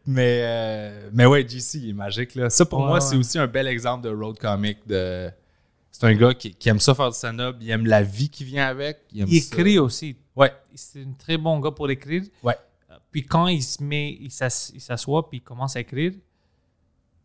[0.06, 2.34] Mais, euh, mais ouais, JC, il est magique.
[2.34, 2.50] Là.
[2.50, 4.78] Ça, pour Ouais, moi, c'est aussi un bel exemple de road comic.
[4.86, 5.30] De...
[5.98, 8.44] C'est un gars qui, qui aime ça faire du stand-up, il aime la vie qui
[8.44, 8.98] vient avec.
[9.12, 9.56] Il, aime Il ça.
[9.56, 10.16] écrit aussi.
[10.34, 12.22] Ouais, C'est un très bon gars pour écrire.
[12.42, 12.54] ouais.
[12.90, 16.12] Euh, Puis quand il se met, il s'ass- il s'assoit puis il commence à écrire,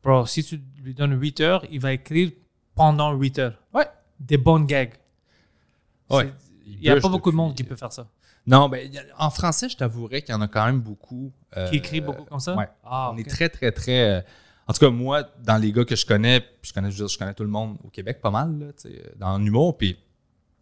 [0.02, 2.32] bro, si tu lui donnes 8 heures, il va écrire
[2.74, 3.58] pendant 8 heures.
[3.74, 3.86] Ouais.
[4.20, 4.94] Des bonnes gags.
[6.10, 6.32] Ouais.
[6.66, 8.08] Il n'y a pas beaucoup de monde qui peut faire ça.
[8.48, 11.32] Non, ben, en français, je t'avouerais qu'il y en a quand même beaucoup.
[11.58, 12.56] euh, Qui écrit beaucoup comme ça?
[12.56, 12.68] Ouais.
[12.84, 14.26] Ah, On est très, très, très.
[14.72, 17.06] En tout cas, moi, dans les gars que je connais, puis je connais, je veux
[17.06, 19.78] dire, je connais tout le monde au Québec pas mal, là, dans l'humour.
[19.78, 19.98] Puis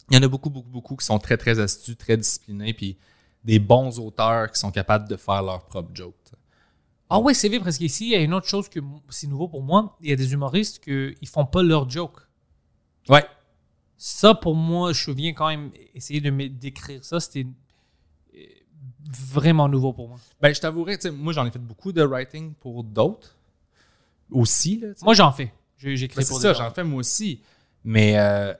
[0.09, 2.97] il y en a beaucoup, beaucoup, beaucoup qui sont très, très astus, très disciplinés, puis
[3.43, 6.15] des bons auteurs qui sont capables de faire leur propre joke.
[7.07, 8.79] Ah ouais, c'est vrai, parce qu'ici, il y a une autre chose que
[9.09, 9.95] c'est nouveau pour moi.
[10.01, 12.17] Il y a des humoristes qui ne font pas leur joke.
[13.09, 13.23] Ouais.
[13.95, 17.19] Ça, pour moi, je viens quand même essayer de d'écrire ça.
[17.19, 17.45] C'était
[18.33, 18.39] euh,
[19.07, 20.17] vraiment nouveau pour moi.
[20.41, 23.35] Ben, je t'avouerais, moi, j'en ai fait beaucoup de writing pour d'autres
[24.31, 24.79] aussi.
[24.79, 24.89] Là.
[25.01, 25.53] Moi, j'en fais.
[25.77, 26.65] J'écris Ben, c'est pour ça, des gens.
[26.65, 27.41] j'en fais moi aussi.
[27.83, 28.53] Mais, euh,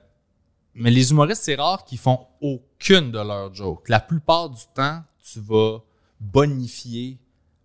[0.74, 3.88] mais les humoristes, c'est rare qu'ils font aucune de leurs jokes.
[3.88, 5.78] La plupart du temps, tu vas
[6.18, 7.18] bonifier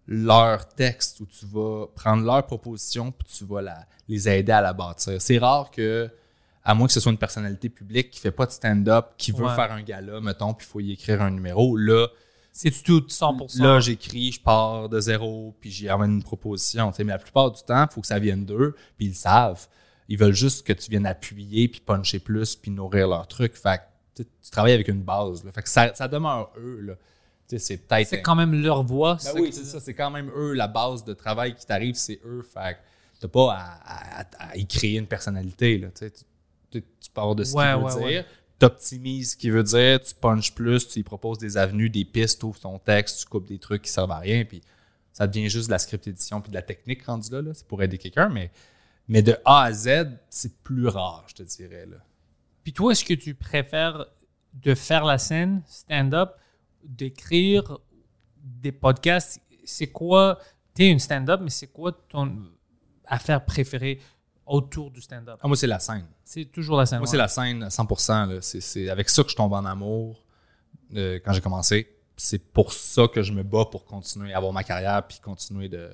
[0.07, 4.61] leur texte ou tu vas prendre leur proposition puis tu vas la- les aider à
[4.61, 5.19] la bâtir.
[5.21, 6.09] C'est rare que,
[6.63, 9.45] à moins que ce soit une personnalité publique qui fait pas de stand-up, qui veut
[9.45, 9.55] Ouais.
[9.55, 12.07] faire un gala, mettons, puis il faut y écrire un numéro, là,
[12.57, 13.61] C'est tout 100%.
[13.61, 16.89] Là, j'écris, je pars de zéro, puis j'y amène une proposition.
[16.99, 19.67] Mais la plupart du temps, il faut que ça vienne d'eux, puis ils le savent.
[20.07, 23.55] Ils veulent juste que tu viennes appuyer, puis puncher plus, puis nourrir leur truc.
[23.57, 23.81] Fait
[24.15, 25.43] que tu travailles avec une base.
[25.43, 25.51] là.
[25.51, 26.79] Fait que ça, ça demeure eux.
[26.79, 26.93] Là.
[27.57, 28.07] C'est peut-être.
[28.07, 29.17] c'est quand même leur voix.
[29.25, 29.81] Ben oui, c'est ça.
[29.81, 32.41] C'est quand même eux, la base de travail qui t'arrive, c'est eux.
[32.41, 32.79] Fait que
[33.19, 35.77] t'as pas à, à- à y créer une personnalité.
[35.77, 35.89] Là.
[36.71, 38.25] Tu, tu, pars de ce Ouais, qu'il veut ouais, dire.
[38.57, 42.39] T'optimises ce qu'il veut dire, tu punches plus, tu lui proposes des avenues, des pistes,
[42.39, 44.61] tu ouvres ton texte, tu coupes des trucs qui servent à rien, puis
[45.11, 47.41] ça devient juste de la script édition puis de la technique rendue là.
[47.41, 47.53] là.
[47.53, 51.85] C'est pour aider quelqu'un, mais, de A à Z, c'est plus rare, je te dirais.
[51.85, 51.97] Là.
[52.63, 54.05] Puis toi, est-ce que tu préfères
[54.53, 56.31] de faire la scène, stand-up,
[56.83, 57.79] d'écrire
[58.41, 59.41] des podcasts?
[59.63, 60.39] C'est quoi
[60.73, 62.51] t'es une stand-up, mais c'est quoi ton
[63.05, 63.99] affaire préférée?
[64.45, 65.39] Autour du stand-up?
[65.41, 66.05] Ah, moi, c'est la scène.
[66.23, 66.99] C'est toujours la scène.
[66.99, 67.11] Moi, ouais.
[67.11, 68.29] c'est la scène à 100%.
[68.29, 68.37] là.
[68.41, 70.23] C'est, avec ça que je tombe en amour
[70.95, 71.87] euh, quand j'ai commencé.
[72.17, 75.67] C'est pour ça que je me bats pour continuer à avoir ma carrière puis continuer
[75.67, 75.89] de,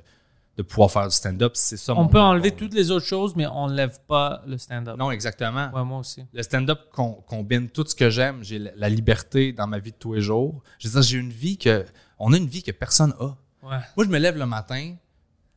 [0.57, 1.53] de pouvoir faire du stand-up.
[1.55, 4.57] C'est ça On mon peut enlever toutes les autres choses, mais on n'enlève pas le
[4.57, 4.97] stand-up.
[4.97, 5.71] Non, exactement.
[5.73, 6.23] Ouais, moi aussi.
[6.33, 8.43] Le stand-up com- combine tout ce que j'aime.
[8.43, 10.61] J'ai la, la liberté dans ma vie de tous les jours.
[10.77, 11.85] Je veux dire, j'ai une vie que.
[12.19, 13.25] On a une vie que personne a.
[13.63, 13.79] Ouais.
[13.97, 14.95] Moi, je me lève le matin,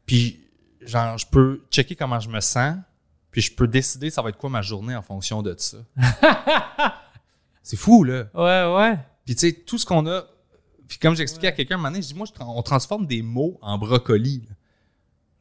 [0.06, 0.43] puis
[0.86, 2.76] genre, je peux checker comment je me sens,
[3.30, 5.78] puis je peux décider ça va être quoi ma journée en fonction de ça.
[7.62, 8.26] c'est fou, là.
[8.34, 8.98] Ouais, ouais.
[9.24, 10.24] Puis tu sais, tout ce qu'on a.
[10.86, 13.22] Puis comme j'expliquais à quelqu'un, un moment donné, je dis, moi, je on transforme des
[13.22, 14.44] mots en brocoli.
[14.48, 14.54] là.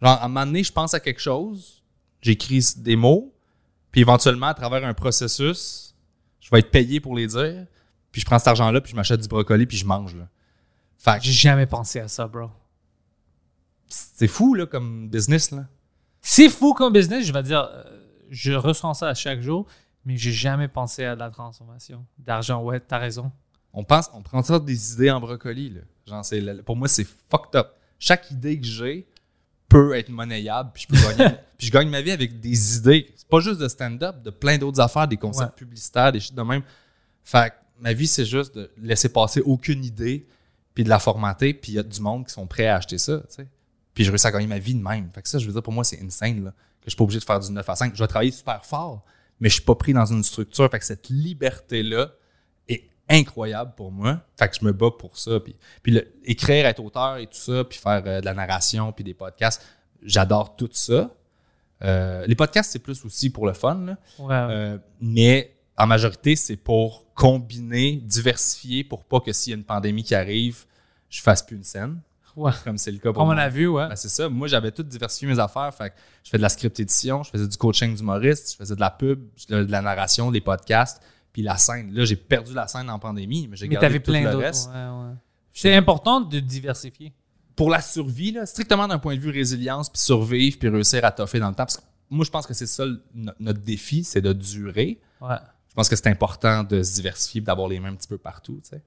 [0.02, 1.84] Genre, à un moment donné, je pense à quelque chose,
[2.22, 3.34] j'écris des mots,
[3.92, 5.96] puis éventuellement, à travers un processus,
[6.40, 7.66] je vais être payé pour les dire,
[8.12, 10.16] puis je prends cet argent-là, puis je m'achète du brocoli, puis je mange.
[10.16, 10.28] Là.
[10.98, 12.50] Fait que J'ai jamais pensé à ça, bro.
[14.16, 15.66] C'est fou, là, comme business, là.
[16.22, 17.84] C'est fou comme business, je vais dire, euh,
[18.30, 19.68] je ressens ça à chaque jour,
[20.06, 22.62] mais j'ai jamais pensé à de la transformation d'argent.
[22.64, 23.32] Ouais, t'as raison.
[23.74, 25.82] On pense, on prend ça des idées en brocoli, là.
[26.08, 27.68] Genre, c'est, pour moi, c'est fucked up.
[28.00, 29.08] Chaque idée que j'ai
[29.70, 33.12] peut être monnayable, puis je peux gagner, puis je gagne ma vie avec des idées.
[33.16, 35.58] C'est pas juste de stand-up, de plein d'autres affaires, des concepts Ouais.
[35.58, 36.62] publicitaires, des choses de même.
[37.24, 40.26] Fait que ma vie, c'est juste de laisser passer aucune idée,
[40.74, 42.98] puis de la formater, puis il y a du monde qui sont prêts à acheter
[42.98, 43.48] ça, tu sais.
[43.94, 45.10] Puis je réussis à gagner ma vie de même.
[45.14, 47.04] Fait que ça, je veux dire, pour moi, c'est insane, là, que je suis pas
[47.04, 47.96] obligé de faire du 9 à 5.
[47.96, 49.04] Je vais travailler super fort,
[49.40, 50.70] mais je suis pas pris dans une structure.
[50.70, 52.12] Fait que cette liberté-là
[52.68, 54.22] est incroyable pour moi.
[54.38, 55.40] Fait que je me bats pour ça.
[55.40, 58.92] Puis, puis le- écrire, être auteur et tout ça, puis faire euh, de la narration,
[58.92, 59.62] puis des podcasts,
[60.02, 61.14] j'adore tout ça.
[61.84, 63.98] Euh, les podcasts, c'est plus aussi pour le fun, là.
[64.50, 69.66] Euh, mais en majorité, c'est pour combiner, diversifier pour pas que s'il y a une
[69.66, 70.66] pandémie qui arrive,
[71.10, 72.00] je fasse plus une scène,
[72.36, 72.52] ouais.
[72.64, 73.88] comme c'est le cas pour Comme on a vu, ouais.
[73.88, 74.30] Ben, c'est ça.
[74.30, 75.74] Moi, j'avais tout diversifié mes affaires.
[75.74, 78.76] Fait que je fais de la script édition, je faisais du coaching d'humoriste, je faisais
[78.76, 81.94] de la pub, de la narration, des podcasts, puis la scène.
[81.94, 84.38] Là, j'ai perdu la scène en pandémie, mais j'ai Mais gardé t'avais tout plein le
[84.38, 84.70] reste.
[84.70, 85.14] Ouais, ouais.
[85.54, 87.14] C'est important de diversifier.
[87.56, 91.12] Pour la survie, là, strictement d'un point de vue résilience, puis survivre, puis réussir à
[91.12, 91.66] toffer dans le temps.
[91.66, 92.86] Parce que moi, je pense que c'est ça
[93.40, 95.00] notre défi, c'est de durer.
[95.22, 95.36] Ouais.
[95.70, 98.60] Je pense que c'est important de se diversifier, d'avoir les mêmes un petit peu partout.
[98.64, 98.84] tu sais.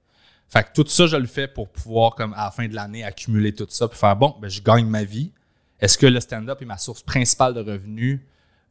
[0.49, 3.03] Fait que tout ça, je le fais pour pouvoir, comme à la fin de l'année,
[3.03, 5.31] accumuler tout ça, puis faire bon, ben, je gagne ma vie.
[5.79, 8.21] Est-ce que le stand-up est ma source principale de revenus?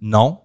[0.01, 0.41] Non.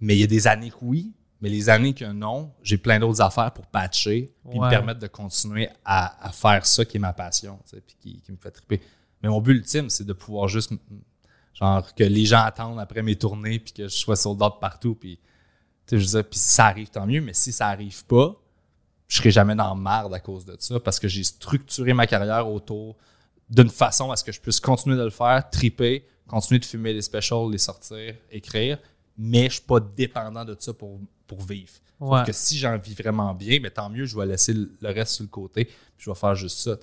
[0.00, 1.12] Mais il y a des années que oui.
[1.40, 5.06] Mais les années que non, j'ai plein d'autres affaires pour patcher, puis me permettre de
[5.06, 8.80] continuer à, à faire ça qui est ma passion, puis qui, qui me fait triper.
[9.22, 10.72] Mais mon but ultime, c'est de pouvoir juste,
[11.54, 14.94] genre, que les gens attendent après mes tournées, puis que je sois sold out partout,
[14.94, 15.18] puis
[15.86, 18.04] tu sais, je veux dire, puis si ça arrive, tant mieux, mais si ça arrive
[18.04, 18.36] pas,
[19.10, 22.06] je serai jamais dans la merde à cause de ça parce que j'ai structuré ma
[22.06, 22.96] carrière autour
[23.48, 26.92] d'une façon à ce que je puisse continuer de le faire, triper, continuer de filmer
[26.92, 28.78] les specials, les sortir, écrire,
[29.18, 31.72] mais je suis pas dépendant de ça pour, pour vivre.
[31.98, 32.22] Ouais.
[32.24, 35.24] que si j'en vis vraiment bien, mais tant mieux, je vais laisser le reste sur
[35.24, 36.76] le côté, puis je vais faire juste ça.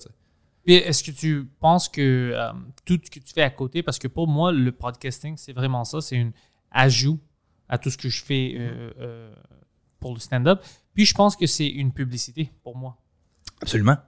[0.64, 2.52] Puis est-ce que tu penses que euh,
[2.84, 5.84] tout ce que tu fais à côté, parce que pour moi, le podcasting, c'est vraiment
[5.84, 6.30] ça, c'est un
[6.70, 7.18] ajout
[7.68, 9.34] à tout ce que je fais euh, euh,
[9.98, 10.62] pour le stand-up.
[10.98, 12.96] Puis je pense que c'est une publicité pour moi.
[13.62, 13.98] Absolument.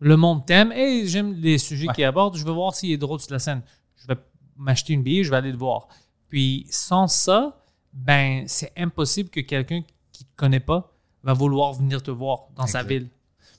[0.00, 1.92] Le monde t'aime, et j'aime les sujets Ouais.
[1.92, 3.60] qu'il aborde, je veux voir s'il est drôle sur la scène.
[3.96, 4.16] Je vais
[4.56, 5.88] m'acheter une bille, je vais aller le voir.
[6.30, 10.90] Puis sans ça, ben c'est impossible que quelqu'un qui ne te connaît pas
[11.22, 13.10] va vouloir venir te voir dans sa ville.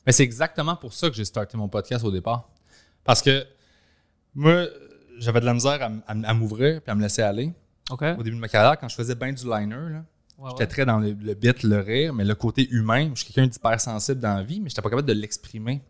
[0.07, 2.49] Mais c'est exactement pour ça que j'ai starté mon podcast au départ.
[3.03, 3.45] Parce que
[4.33, 4.65] moi,
[5.19, 7.53] j'avais de la misère à, m'ouvrir puis à me laisser aller.
[7.91, 10.03] Au début de ma carrière, quand je faisais bien du liner, là,
[10.39, 10.67] Ouais, j'étais ouais.
[10.67, 13.79] très dans le, le bit, le rire, mais le côté humain, je suis quelqu'un d'hyper
[13.81, 15.81] sensible dans la vie, mais j'étais pas capable de l'exprimer.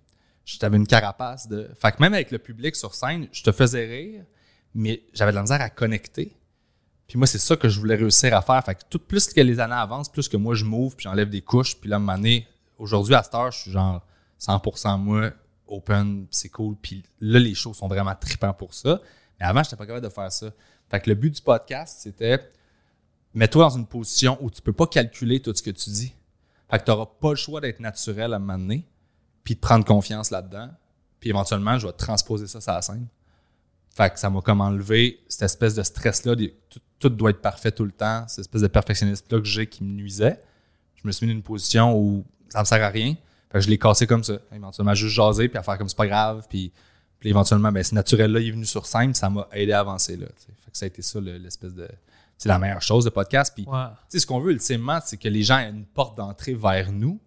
[0.43, 1.69] J'avais une carapace de.
[1.79, 4.23] Fait que même avec le public sur scène, je te faisais rire,
[4.73, 6.35] mais j'avais de la misère à connecter.
[7.07, 8.63] Puis moi, c'est ça que je voulais réussir à faire.
[8.63, 11.29] Fait que tout plus que les années avancent, plus que moi je m'ouvre, puis j'enlève
[11.29, 12.39] des couches, puis là, à un
[12.79, 14.01] aujourd'hui, à cette heure, je suis genre
[14.39, 15.31] 100% moi,
[15.67, 16.75] open, c'est cool.
[16.81, 19.01] Puis là, les shows sont vraiment tripants pour ça.
[19.39, 20.51] Mais avant, j'étais pas capable de faire ça.
[20.89, 22.49] Fait que le but du podcast, c'était
[23.33, 26.13] mets-toi dans une position où tu peux pas calculer tout ce que tu dis.
[26.69, 28.85] Fait que tu n'auras pas le choix d'être naturel à un moment donné,
[29.43, 30.69] puis de prendre confiance là-dedans.
[31.19, 33.07] Puis éventuellement, je vais transposer ça sur la scène.
[33.89, 36.35] Fait que ça m'a comme enlevé cette espèce de stress-là.
[36.99, 38.25] Tout, doit être parfait tout le temps.
[38.27, 40.39] Cette espèce de perfectionniste-là que j'ai qui me nuisait.
[40.95, 43.15] Je me suis mis dans une position où ça me sert à rien.
[43.51, 44.37] Fait que je l'ai cassé comme ça.
[44.53, 46.45] Éventuellement, juste jaser, puis à faire comme c'est pas grave.
[46.49, 46.71] Puis,
[47.19, 50.15] puis éventuellement, ben, ce naturel-là, il est venu sur scène, ça m'a aidé à avancer
[50.15, 50.27] là.
[50.37, 51.87] Fait que ça a été ça le- l'espèce de.
[52.39, 53.53] C'est la meilleure chose de podcast.
[53.53, 53.67] Puis
[54.07, 57.19] sais, ce qu'on veut ultimement, c'est que les gens aient une porte d'entrée vers nous.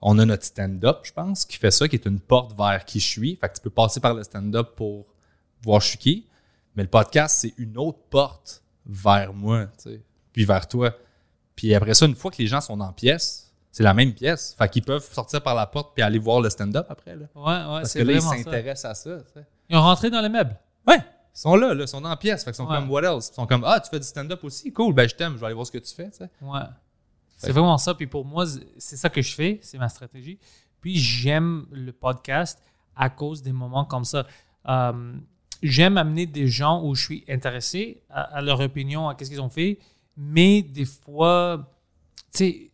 [0.00, 3.00] On a notre stand-up, je pense, qui fait ça, qui est une porte vers qui
[3.00, 3.36] je suis.
[3.36, 5.06] Fait que tu peux passer par le stand-up pour
[5.64, 6.26] voir je suis qui.
[6.76, 10.02] Mais le podcast, c'est une autre porte vers moi, tu sais,
[10.32, 10.92] puis vers toi.
[11.56, 14.12] Puis après ça, une fois que les gens sont dans la pièce, c'est la même
[14.12, 14.54] pièce.
[14.56, 17.16] Fait qu'ils peuvent sortir par la porte puis aller voir le stand-up après.
[17.16, 17.26] Là.
[17.34, 19.18] Ouais, ouais, Parce c'est que là, ils s'intéressent à ça.
[19.68, 20.56] Ils ont rentré dans les meubles.
[20.86, 20.98] Ouais,
[21.34, 22.44] ils sont là, là, ils sont dans la pièce.
[22.44, 22.76] Fait qu'ils sont Ouais.
[22.76, 23.28] comme, what else?
[23.32, 24.72] Ils sont comme, ah, tu fais du stand-up aussi?
[24.72, 26.10] Cool, ben je t'aime, je vais aller voir ce que tu fais.
[26.10, 26.30] tu sais.
[26.40, 26.60] Ouais.
[27.38, 27.94] C'est vraiment ça.
[27.94, 28.44] Puis pour moi,
[28.78, 29.58] c'est ça que je fais.
[29.62, 30.38] C'est ma stratégie.
[30.80, 32.62] Puis j'aime le podcast
[32.94, 34.26] à cause des moments comme ça.
[34.68, 35.14] Euh,
[35.62, 39.40] j'aime amener des gens où je suis intéressé à, à leur opinion, à qu'est-ce qu'ils
[39.40, 39.78] ont fait.
[40.16, 41.68] Mais des fois,
[42.32, 42.70] tu sais,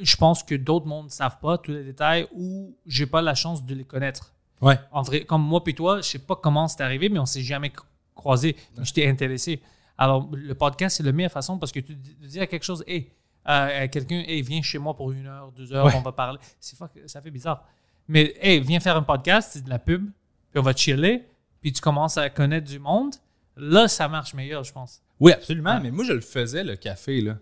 [0.00, 3.34] je pense que d'autres mondes ne savent pas tous les détails ou j'ai pas la
[3.36, 4.32] chance de les connaître.
[4.60, 4.78] Ouais.
[4.92, 7.42] En vrai, comme moi puis toi, je sais pas comment c'est arrivé, mais on s'est
[7.42, 7.84] jamais cro-
[8.14, 8.56] croisés.
[8.76, 9.60] Mais Je t'ai intéressé.
[9.96, 13.10] Alors, le podcast, c'est la meilleure façon parce que tu dis- à quelque chose, hey,
[13.44, 15.92] à quelqu'un, hey, viens chez moi pour une heure, deux heures, Ouais.
[15.96, 16.38] on va parler.
[16.60, 17.64] C'est ça fait bizarre.
[18.06, 20.04] Mais, hey, viens faire un podcast, c'est de la pub,
[20.50, 21.24] puis on va chiller,
[21.60, 23.14] puis tu commences à connaître du monde.
[23.56, 25.02] Là, ça marche meilleur, je pense.
[25.20, 25.74] Oui, absolument.
[25.76, 25.80] Ouais.
[25.82, 27.36] Mais moi, je le faisais, le café, là.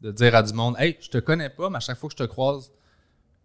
[0.00, 2.14] De dire à du monde, hey, je te connais pas, mais à chaque fois que
[2.16, 2.70] je te croise,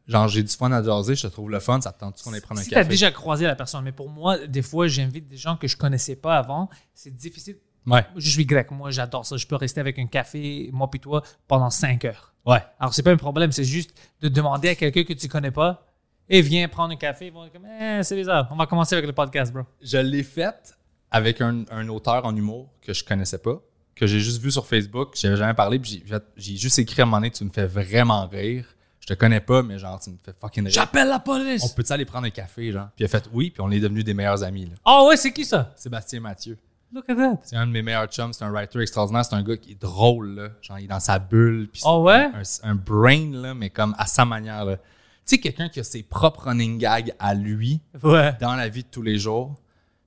[0.07, 2.33] genre, j'ai du fun à jaser, je te trouve le fun, ça te tente qu'on
[2.33, 2.89] aille prendre un si tu as café?
[2.89, 6.15] déjà croisé la personne, mais pour moi, des fois, j'invite des gens que je connaissais
[6.15, 6.69] pas avant.
[6.93, 7.57] C'est difficile.
[7.85, 8.05] Ouais.
[8.15, 9.35] Je suis grec, moi, j'adore ça.
[9.37, 12.33] Je peux rester avec un café, moi puis toi, pendant cinq heures.
[12.45, 12.61] Ouais.
[12.79, 15.85] Alors, c'est pas un problème, c'est juste de demander à quelqu'un que tu connais pas,
[16.29, 17.27] et viens prendre un café.
[17.27, 18.47] Ils vont comme, eh, c'est bizarre.
[18.51, 19.63] On va commencer avec le podcast, bro.
[19.81, 20.77] Je l'ai faite
[21.11, 23.61] avec un, un auteur en humour que je connaissais pas,
[23.95, 27.01] que j'ai juste vu sur Facebook, j'avais jamais parlé, puis j'ai fait- j'ai juste écrit
[27.01, 28.65] à un moment donné, tu me fais vraiment rire.
[29.03, 30.71] Je te connais pas, mais genre, tu me fais fucking rire.
[30.73, 31.61] J'appelle la police.
[31.61, 32.87] On peut-tu aller prendre un café, genre?
[32.95, 34.75] Puis il a fait oui, puis on est devenus des meilleurs amis, là.
[34.85, 35.73] Ah ouais, c'est qui ça?
[35.75, 36.57] Sébastien Mathieu.
[36.93, 37.39] Look at that.
[37.43, 39.81] C'est un de mes meilleurs chums, c'est un writer extraordinaire, c'est un gars qui est
[39.81, 40.49] drôle, là.
[40.61, 42.29] Genre, il est dans sa bulle, puis Ah ouais?
[42.63, 44.77] un, un brain, là, mais comme à sa manière, là.
[44.77, 44.81] Tu
[45.25, 48.33] sais, quelqu'un qui a ses propres running gags à lui, Ouais.
[48.39, 49.55] dans la vie de tous les jours,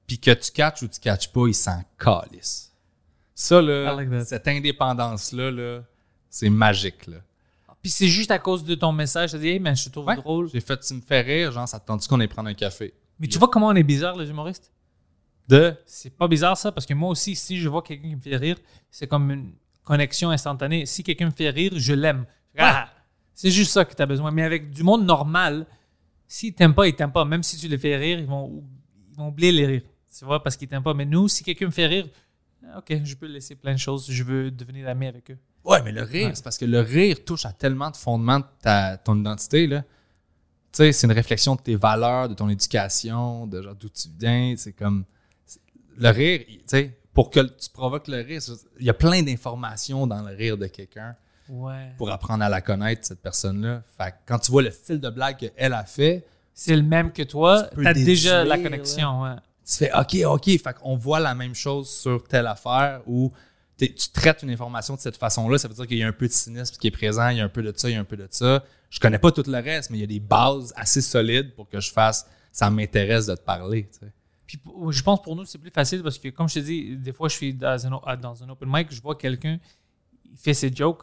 [0.07, 2.73] puis que tu catches ou tu catches pas, il s'en calisse.
[3.35, 5.81] Ça, là, like cette indépendance-là, là,
[6.31, 7.19] c'est magique, là.
[7.83, 10.07] Puis c'est juste à cause de ton message, tu dis, hey, man, je te trouve
[10.07, 10.17] Ouais.
[10.17, 10.49] drôle.
[10.53, 12.95] J'ai fait, tu me fais rire, genre, ça te qu'on aille prendre un café?
[13.19, 14.73] Mais tu vois comment on est bizarre, les humoristes?
[15.49, 18.21] De, C'est pas bizarre ça, parce que moi aussi, si je vois quelqu'un qui me
[18.21, 18.57] fait rire,
[18.91, 19.53] c'est comme une
[19.85, 20.85] connexion instantanée.
[20.87, 22.27] Si quelqu'un me fait rire, je l'aime.
[22.59, 22.91] Ah,
[23.33, 24.33] c'est juste ça que tu as besoin.
[24.33, 25.67] Mais avec du monde normal,
[26.27, 27.25] s'ils t'aiment pas, ils t'aiment pas.
[27.25, 28.65] Même si tu les fais rire, ils vont,
[29.13, 29.83] ils vont oublier les rires.
[30.19, 30.95] Tu vois, parce qu'ils t'aiment pas.
[30.95, 32.09] Mais nous, si quelqu'un me fait rire,
[32.77, 34.11] ok, je peux laisser plein de choses.
[34.11, 35.39] Je veux devenir ami avec eux.
[35.67, 36.35] Ouais, mais le rire, Ouais.
[36.35, 39.83] c'est parce que le rire touche à tellement de fondements de ta, ton identité, là.
[40.73, 44.09] Tu sais, c'est une réflexion de tes valeurs, de ton éducation, de genre d'où tu
[44.19, 44.55] viens.
[44.57, 45.05] C'est comme.
[45.99, 48.41] Le rire, tu sais, pour que tu provoques le rire,
[48.79, 51.17] il y a plein d'informations dans le rire de quelqu'un
[51.49, 51.93] Ouais.
[51.97, 53.83] pour apprendre à la connaître, cette personne-là.
[53.97, 57.13] Fait que quand tu vois le style de blague qu'elle a fait, C'est le même
[57.13, 57.69] que toi.
[57.75, 59.23] Tu as déjà la connexion.
[59.23, 59.37] Ouais.
[59.67, 60.45] tu fais OK, OK.
[60.63, 63.31] Fait qu'on voit la même chose sur telle affaire t'es-
[63.79, 65.59] tu traites une information de cette façon-là.
[65.59, 67.41] Ça veut dire qu'il y a un peu de cynisme qui est présent, il y
[67.41, 68.65] a un peu de ça, il y a un peu de ça.
[68.91, 71.69] Je connais pas tout le reste, mais il y a des bases assez solides pour
[71.69, 73.87] que je fasse ça m'intéresse de te parler.
[73.93, 74.13] tu sais.
[74.47, 74.59] Puis
[74.91, 77.29] je pense pour nous, c'est plus facile parce que, comme je te dis, des fois,
[77.29, 79.59] je suis dans un, dans un open mic, je vois quelqu'un,
[80.25, 81.03] il fait ses jokes.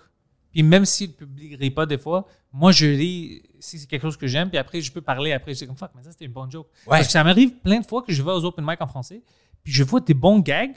[0.52, 4.02] Puis même si le public rit pas des fois, moi, je ris si c'est quelque
[4.02, 4.50] chose que j'aime.
[4.50, 5.32] Puis après, je peux parler.
[5.32, 6.68] Après, je dis comme fuck, mais ça, c'était une bonne joke.
[6.88, 9.22] Parce que ça m'arrive plein de fois que je vais aux open mic en français,
[9.64, 10.76] puis je vois des bons gags,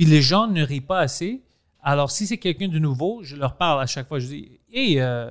[0.00, 1.42] puis les gens ne rient pas assez.
[1.82, 4.18] Alors, si c'est quelqu'un de nouveau, je leur parle à chaque fois.
[4.18, 5.30] Je dis, hey, euh,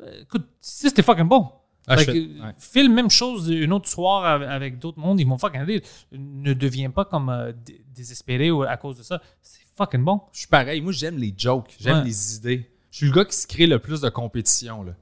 [0.00, 1.50] euh, écoute, ça, c'était fucking bon.
[1.88, 2.82] Ah, fais- ouais.
[2.84, 5.80] La même chose une autre soir avec, avec d'autres mondes, ils vont fucking rire.
[6.12, 9.20] Ne deviens pas comme euh, dé- désespéré à cause de ça.
[9.42, 10.20] C'est fucking bon.
[10.32, 10.80] Je suis pareil.
[10.80, 12.04] Moi, j'aime les jokes, j'aime Ouais.
[12.04, 12.70] les idées.
[12.92, 14.84] Je suis le gars qui se crée le plus de compétition.
[14.84, 14.92] Là.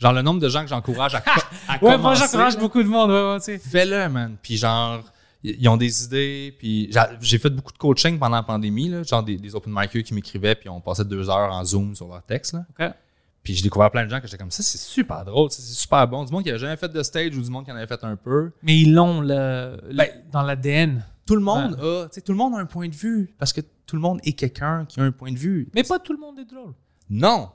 [0.00, 1.18] Genre, le nombre de gens que j'encourage à,
[1.68, 3.10] à Ouais, moi commencer, j'encourage beaucoup de monde.
[3.46, 4.36] Ouais, fais-le, man.
[4.42, 5.02] Puis genre,
[5.42, 6.54] ils ont des idées.
[6.58, 9.72] Puis j'a- j'ai fait beaucoup de coaching pendant la pandémie, là, genre des, des open
[9.74, 12.54] micers qui m'écrivaient, puis on passait deux heures en Zoom sur leur texte.
[12.78, 12.94] Là.
[13.42, 16.06] Puis j'ai découvert plein de gens que j'étais comme ça, c'est super drôle, c'est super
[16.06, 16.24] bon.
[16.24, 18.04] Du monde qui avait jamais fait de stage ou du monde qui en avait fait
[18.04, 18.52] un peu.
[18.62, 21.02] Mais ils l'ont le, le- Ben, dans l'ADN.
[21.26, 23.96] Tout le monde a, tout le monde a un point de vue parce que tout
[23.96, 25.70] le monde est quelqu'un qui a un point de vue.
[25.74, 26.74] Mais pas tout le monde est drôle.
[27.08, 27.48] Non,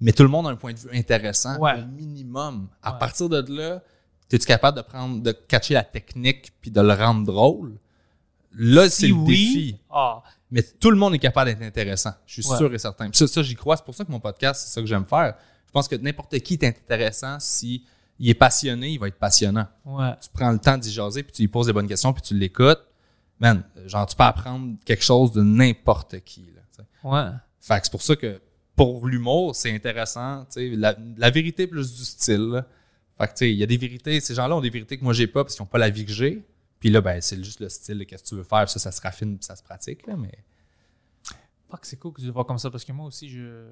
[0.00, 1.80] mais tout le monde a un point de vue intéressant, Ouais.
[1.80, 2.68] au minimum.
[2.82, 2.98] À Ouais.
[2.98, 3.82] partir de là,
[4.36, 7.74] es-tu capable de prendre, de catcher la technique puis de le rendre drôle?
[8.56, 9.76] Là, c'est le défi.
[9.90, 12.12] ah, Mais tout le monde est capable d'être intéressant.
[12.26, 12.56] Je suis Ouais.
[12.58, 13.08] sûr et certain.
[13.08, 13.76] Puis ça, ça, j'y crois.
[13.76, 15.36] C'est pour ça que mon podcast, c'est ça que j'aime faire.
[15.66, 17.84] Je pense que n'importe qui est intéressant si
[18.18, 19.66] il est passionné, il va être passionnant.
[19.84, 20.12] ouais.
[20.20, 22.34] Tu prends le temps d'y jaser, puis tu lui poses des bonnes questions, puis tu
[22.36, 22.82] l'écoutes.
[23.38, 26.52] Man, genre, tu peux apprendre quelque chose de n'importe qui.
[26.54, 26.84] Là.
[27.04, 27.30] Ouais.
[27.60, 28.40] Fait que c'est pour ça que
[28.76, 30.44] pour l'humour, c'est intéressant.
[30.56, 32.48] La, la vérité plus du style.
[32.50, 32.66] là.
[33.20, 35.04] Fait que tu sais, il y a des vérités, ces gens-là ont des vérités que
[35.04, 36.42] moi j'ai pas parce qu'ils n'ont pas la vie que j'ai.
[36.78, 38.68] Puis là, ben, c'est juste le style de qu'est-ce que tu veux faire.
[38.70, 40.06] Ça, ça se raffine ça se pratique.
[40.06, 40.32] Là, mais...
[41.70, 43.66] Fuck, c'est cool que tu le vois comme ça parce que moi aussi, je,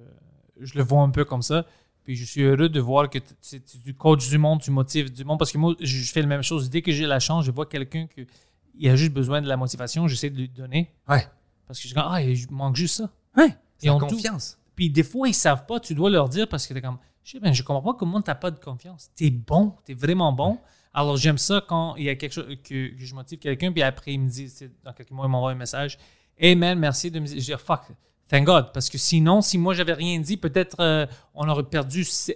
[0.61, 1.65] je le vois un peu comme ça.
[2.05, 5.13] Puis je suis heureux de voir que tu- tu tu coaches du monde, tu motives
[5.13, 6.71] du monde parce que moi, je fais la même chose.
[6.71, 10.07] Dès que j'ai la chance, je vois quelqu'un qui a juste besoin de la motivation,
[10.07, 11.27] j'essaie de lui donner Ouais.
[11.67, 13.11] parce que je dis, ah, il manque juste ça.
[13.37, 13.57] Ouais.
[13.83, 14.58] Ils ont confiance.
[14.79, 17.33] Puis des fois, ils savent pas, tu dois leur dire parce que t'es comme, je
[17.33, 19.11] sais ben, je comprends pas comment t'as pas de confiance.
[19.16, 20.57] T'es bon, t'es vraiment bon.
[20.95, 24.12] Alors j'aime ça quand il y a quelque chose que, je motive quelqu'un, puis après
[24.12, 24.49] il me dit,
[24.85, 25.99] dans quelques mois, il m'envoie un message.
[26.39, 27.41] Hey man, merci de me dire.
[27.41, 27.87] Je dis, fuck,
[28.29, 28.70] thank God.
[28.72, 32.31] Parce que sinon, si moi j'avais rien dit, peut-être euh, on aurait perdu ce,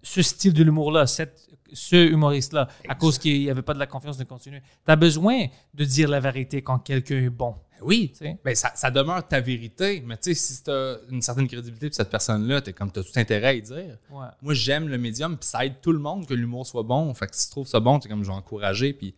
[0.00, 3.86] ce style de l'humour-là, cette- ce humoriste-là, à cause qu'il n'y avait pas de la
[3.86, 4.60] confiance de continuer.
[4.84, 7.56] Tu as besoin de dire la vérité quand quelqu'un est bon.
[7.84, 8.10] Oui.
[8.12, 8.38] tu sais?
[8.44, 10.02] Ben, ça, ça demeure ta vérité.
[10.06, 13.02] Mais tu sais, si tu as une certaine crédibilité de cette personne-là, tu comme t'as
[13.02, 13.98] tout intérêt à y dire.
[14.10, 14.26] Ouais.
[14.40, 17.12] Moi, j'aime le médium, puis ça aide tout le monde que l'humour soit bon.
[17.14, 18.92] Fait que si tu trouves ça bon, tu comme je vais encourager.
[18.92, 19.14] Puis,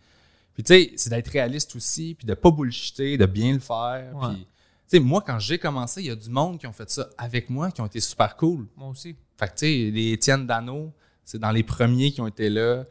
[0.54, 4.14] puis tu sais, c'est d'être réaliste aussi, puis de pas bullshiter, de bien le faire.
[4.16, 4.28] Ouais.
[4.34, 6.90] Puis, tu sais, moi, quand j'ai commencé, il y a du monde qui ont fait
[6.90, 8.66] ça avec moi, qui ont été super cool.
[8.76, 9.16] Moi aussi.
[9.36, 10.92] Fait que tu sais, les Étienne Dano,
[11.24, 12.84] c'est dans les premiers qui ont été là.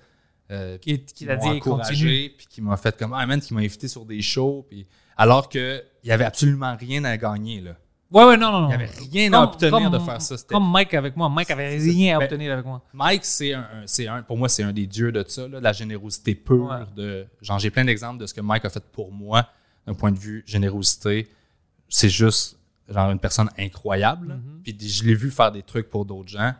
[0.52, 3.88] euh, Qui, qui dit, encouragé, puis qui m'a fait comme, ah man, qui m'a invité
[3.88, 4.86] sur des shows, puis
[5.18, 7.76] alors qu'il n'y avait absolument rien à gagner, là.
[8.12, 8.66] Ouais, ouais, non, non, non.
[8.68, 10.38] Il n'y avait rien à obtenir de faire ça.
[10.38, 11.30] C'était- Comme Mike avec moi.
[11.30, 12.84] Mike avait rien à Ben, obtenir avec moi.
[12.94, 15.58] Mike, c'est un, un- c'est un, pour moi, c'est un des dieux de ça, là,
[15.58, 16.66] de la générosité pure.
[16.66, 16.86] Ouais.
[16.96, 19.48] De, genre, j'ai plein d'exemples de ce que Mike a fait pour moi,
[19.88, 21.28] d'un point de vue générosité.
[21.90, 24.36] C'est juste, genre, une personne incroyable.
[24.36, 24.62] Mm-hmm.
[24.78, 26.54] Puis je l'ai vu faire des trucs pour d'autres gens.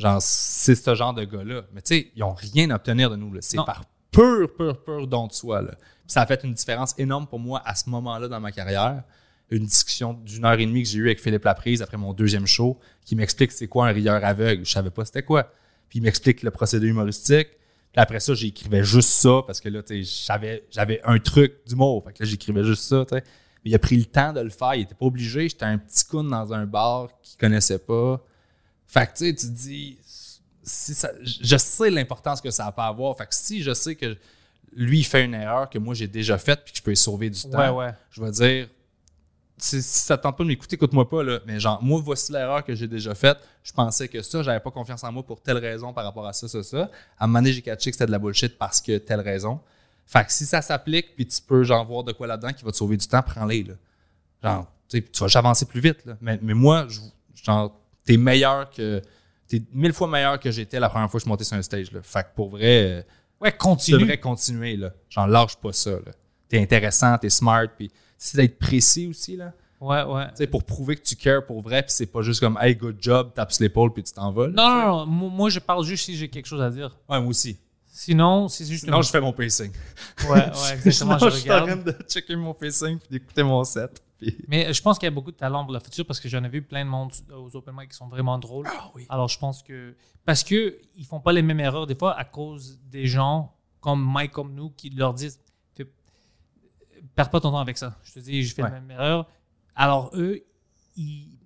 [0.00, 1.64] Genre, c'est ce genre de gars-là.
[1.74, 3.30] Mais tu sais, ils n'ont rien à obtenir de nous.
[3.42, 5.60] C'est par pur, pur, pur don de soi.
[5.60, 5.72] Là.
[5.72, 9.02] Puis ça a fait une différence énorme pour moi à ce moment-là dans ma carrière.
[9.50, 12.46] Une discussion d'une heure et demie que j'ai eue avec Philippe Laprise après mon deuxième
[12.46, 14.64] show, qui m'explique c'est quoi un rieur aveugle.
[14.64, 15.52] Je savais pas c'était quoi.
[15.90, 17.48] Puis il m'explique le procédé humoristique.
[17.92, 21.56] Puis après ça, j'écrivais juste ça parce que là, tu sais, j'avais, j'avais un truc
[21.66, 22.04] d'humour.
[22.06, 23.04] Fait que là, j'écrivais juste ça.
[23.12, 23.22] Mais
[23.66, 24.76] il a pris le temps de le faire.
[24.76, 25.46] Il était pas obligé.
[25.46, 28.24] J'étais un petit coon dans un bar qu'il connaissait pas.
[28.90, 29.98] Fait que tu sais, tu te dis,
[30.62, 33.16] si ça- je sais l'importance que ça peut avoir.
[33.16, 34.16] Fait que si je sais que
[34.74, 37.30] lui, il fait une erreur que moi, j'ai déjà faite puis que je peux sauver
[37.30, 37.94] du temps, Ouais, ouais.
[38.10, 38.68] je vais dire,
[39.58, 41.40] si, si ça te tente pas de m'écouter, écoute-moi pas, là.
[41.46, 43.38] Mais genre, moi, voici l'erreur que j'ai déjà faite.
[43.62, 46.32] Je pensais que ça, j'avais pas confiance en moi pour telle raison par rapport à
[46.32, 46.90] ça, ça, ça.
[47.18, 49.60] À un moment donné, j'ai catché que c'était de la bullshit parce que telle raison.
[50.06, 52.72] Fait que si ça s'applique, puis tu peux, genre, voir de quoi là-dedans qui va
[52.72, 53.74] te sauver du temps, prends-les, là.
[54.42, 56.16] Genre, tu vas avancer plus vite, là.
[56.20, 57.00] Mais, mais moi, je-
[57.44, 57.76] genre,
[58.10, 59.00] t'es meilleur que.
[59.48, 61.90] T'es mille fois meilleur que j'étais la première fois que je monté sur un stage,
[61.92, 62.00] là.
[62.02, 62.84] Fait que pour vrai.
[62.84, 63.02] euh,
[63.40, 63.98] Ouais, tu continue.
[63.98, 64.90] devrais continuer, là.
[65.08, 66.12] Genre, lâche pas ça, là.
[66.48, 69.52] T'es intéressant, t'es smart, puis c'est d'être précis aussi, là.
[69.80, 70.26] Ouais, ouais.
[70.28, 72.76] Tu sais, pour prouver que tu cares pour vrai, puis c'est pas juste comme, hey,
[72.76, 74.48] good job, tape sur l'épaule, puis tu t'en vas.
[74.48, 74.52] là.
[74.54, 75.30] Non, non, non.
[75.30, 76.96] Moi, je parle juste si j'ai quelque chose à dire.
[77.08, 77.56] Ouais, moi aussi.
[77.92, 78.84] Sinon, c'est juste.
[78.84, 79.72] Sinon, je fais mon pacing.
[80.24, 80.42] Ouais, ouais,
[80.74, 81.18] exactement.
[81.18, 81.82] Sinon, je suis en regarde.
[81.84, 84.02] train de checker mon pacing, puis d'écouter mon set.
[84.48, 86.42] Mais je pense qu'il y a beaucoup de talent pour le futur parce que j'en
[86.44, 88.66] ai vu plein de monde aux open mic qui sont vraiment drôles.
[88.68, 89.06] Ah oui.
[89.08, 89.94] Alors je pense que
[90.24, 94.04] parce que ils font pas les mêmes erreurs des fois à cause des gens comme
[94.04, 95.40] Mike comme nous qui leur disent
[95.74, 95.90] Fais-
[97.14, 97.96] perds pas ton temps avec ça.
[98.02, 98.70] Je te dis je fais Ouais.
[98.70, 99.26] la même erreur.
[99.74, 100.42] Alors eux
[100.96, 101.38] ils,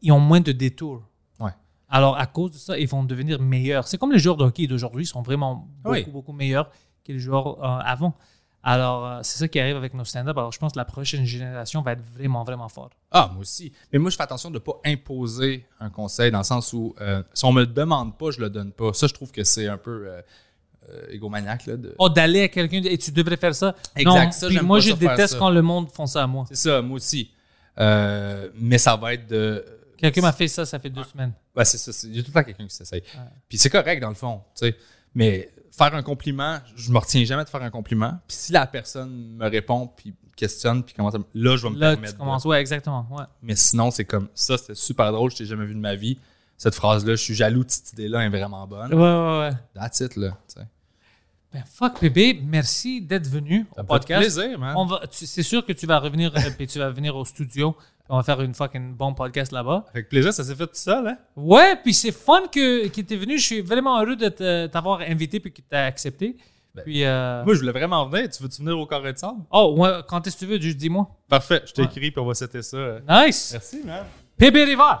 [0.00, 1.02] ils ont moins de détours.
[1.38, 1.52] Ouais.
[1.88, 3.86] Alors à cause de ça ils vont devenir meilleurs.
[3.88, 6.04] C'est comme les joueurs de hockey d'aujourd'hui ils sont vraiment beaucoup Oui.
[6.10, 6.70] beaucoup meilleurs
[7.04, 8.14] que les joueurs euh, avant.
[8.62, 10.36] Alors euh, c'est ça qui arrive avec nos stand-up.
[10.36, 12.92] Alors je pense que la prochaine génération va être vraiment vraiment forte.
[13.10, 13.72] Ah, moi aussi.
[13.92, 16.94] Mais moi, je fais attention de ne pas imposer un conseil dans le sens où
[17.00, 18.92] euh, si on me le demande pas, je le donne pas.
[18.92, 20.20] Ça, je trouve que c'est un peu euh,
[20.90, 21.66] euh, égomaniaque.
[21.66, 21.94] Là, de...
[21.98, 23.74] Oh, d'aller à quelqu'un et tu devrais faire ça?
[23.96, 25.38] Exact, Non, ça, puis j'aime moi, pas je ça déteste ça.
[25.38, 26.44] quand le monde font ça à moi.
[26.48, 27.30] C'est ça, moi aussi.
[27.78, 29.64] Mais ça va être de.
[29.96, 31.32] Quelqu'un m'a fait ça, ça fait deux semaines.
[31.56, 31.90] Ouais, c'est ça.
[32.06, 33.02] Il y a tout le temps quelqu'un qui s'essaye.
[33.48, 34.42] Puis c'est correct, dans le fond.
[34.54, 34.76] tu sais.
[35.14, 38.18] Mais faire un compliment, je me retiens jamais de faire un compliment.
[38.28, 41.70] Puis si la personne me répond, puis questionne, puis commence à me- Là, je vais
[41.70, 42.12] me Là, permettre.
[42.12, 42.44] tu de- commences.
[42.44, 43.06] Ouais, exactement.
[43.10, 43.24] Ouais.
[43.42, 46.18] Mais sinon, c'est comme ça, c'était super drôle, je t'ai jamais vu de ma vie.
[46.56, 48.92] Cette phrase-là, je suis jaloux de cette idée-là, elle est vraiment bonne.
[48.92, 49.52] Ouais, ouais, ouais.
[49.74, 50.36] That's it, là.
[51.52, 54.20] Ben, fuck, bébé, merci d'être venu au podcast.
[54.20, 54.74] plaisir, man.
[54.76, 57.24] On va, tu- c'est sûr que tu vas revenir euh, puis tu vas venir au
[57.24, 57.76] studio.
[58.08, 59.84] On va faire une fucking bon podcast là-bas.
[59.92, 61.16] Avec plaisir, ça s'est fait tout seul, hein?
[61.36, 63.38] Ouais, puis c'est fun que, que tu es venu.
[63.38, 66.36] Je suis vraiment heureux de t'avoir invité puis que tu as accepté.
[66.74, 68.28] Ben, puis, euh, Moi, je voulais vraiment venir.
[68.30, 69.40] Tu veux-tu venir au carré de sable?
[69.50, 71.08] oh, ouais, quand est-ce que tu veux, juste dis-moi.
[71.28, 71.88] Parfait, je Ouais.
[71.88, 72.76] t'écris puis on va setter ça.
[72.76, 73.00] euh.
[73.08, 73.50] Nice.
[73.52, 74.04] Merci, man.
[74.38, 75.00] Bébé Rivard.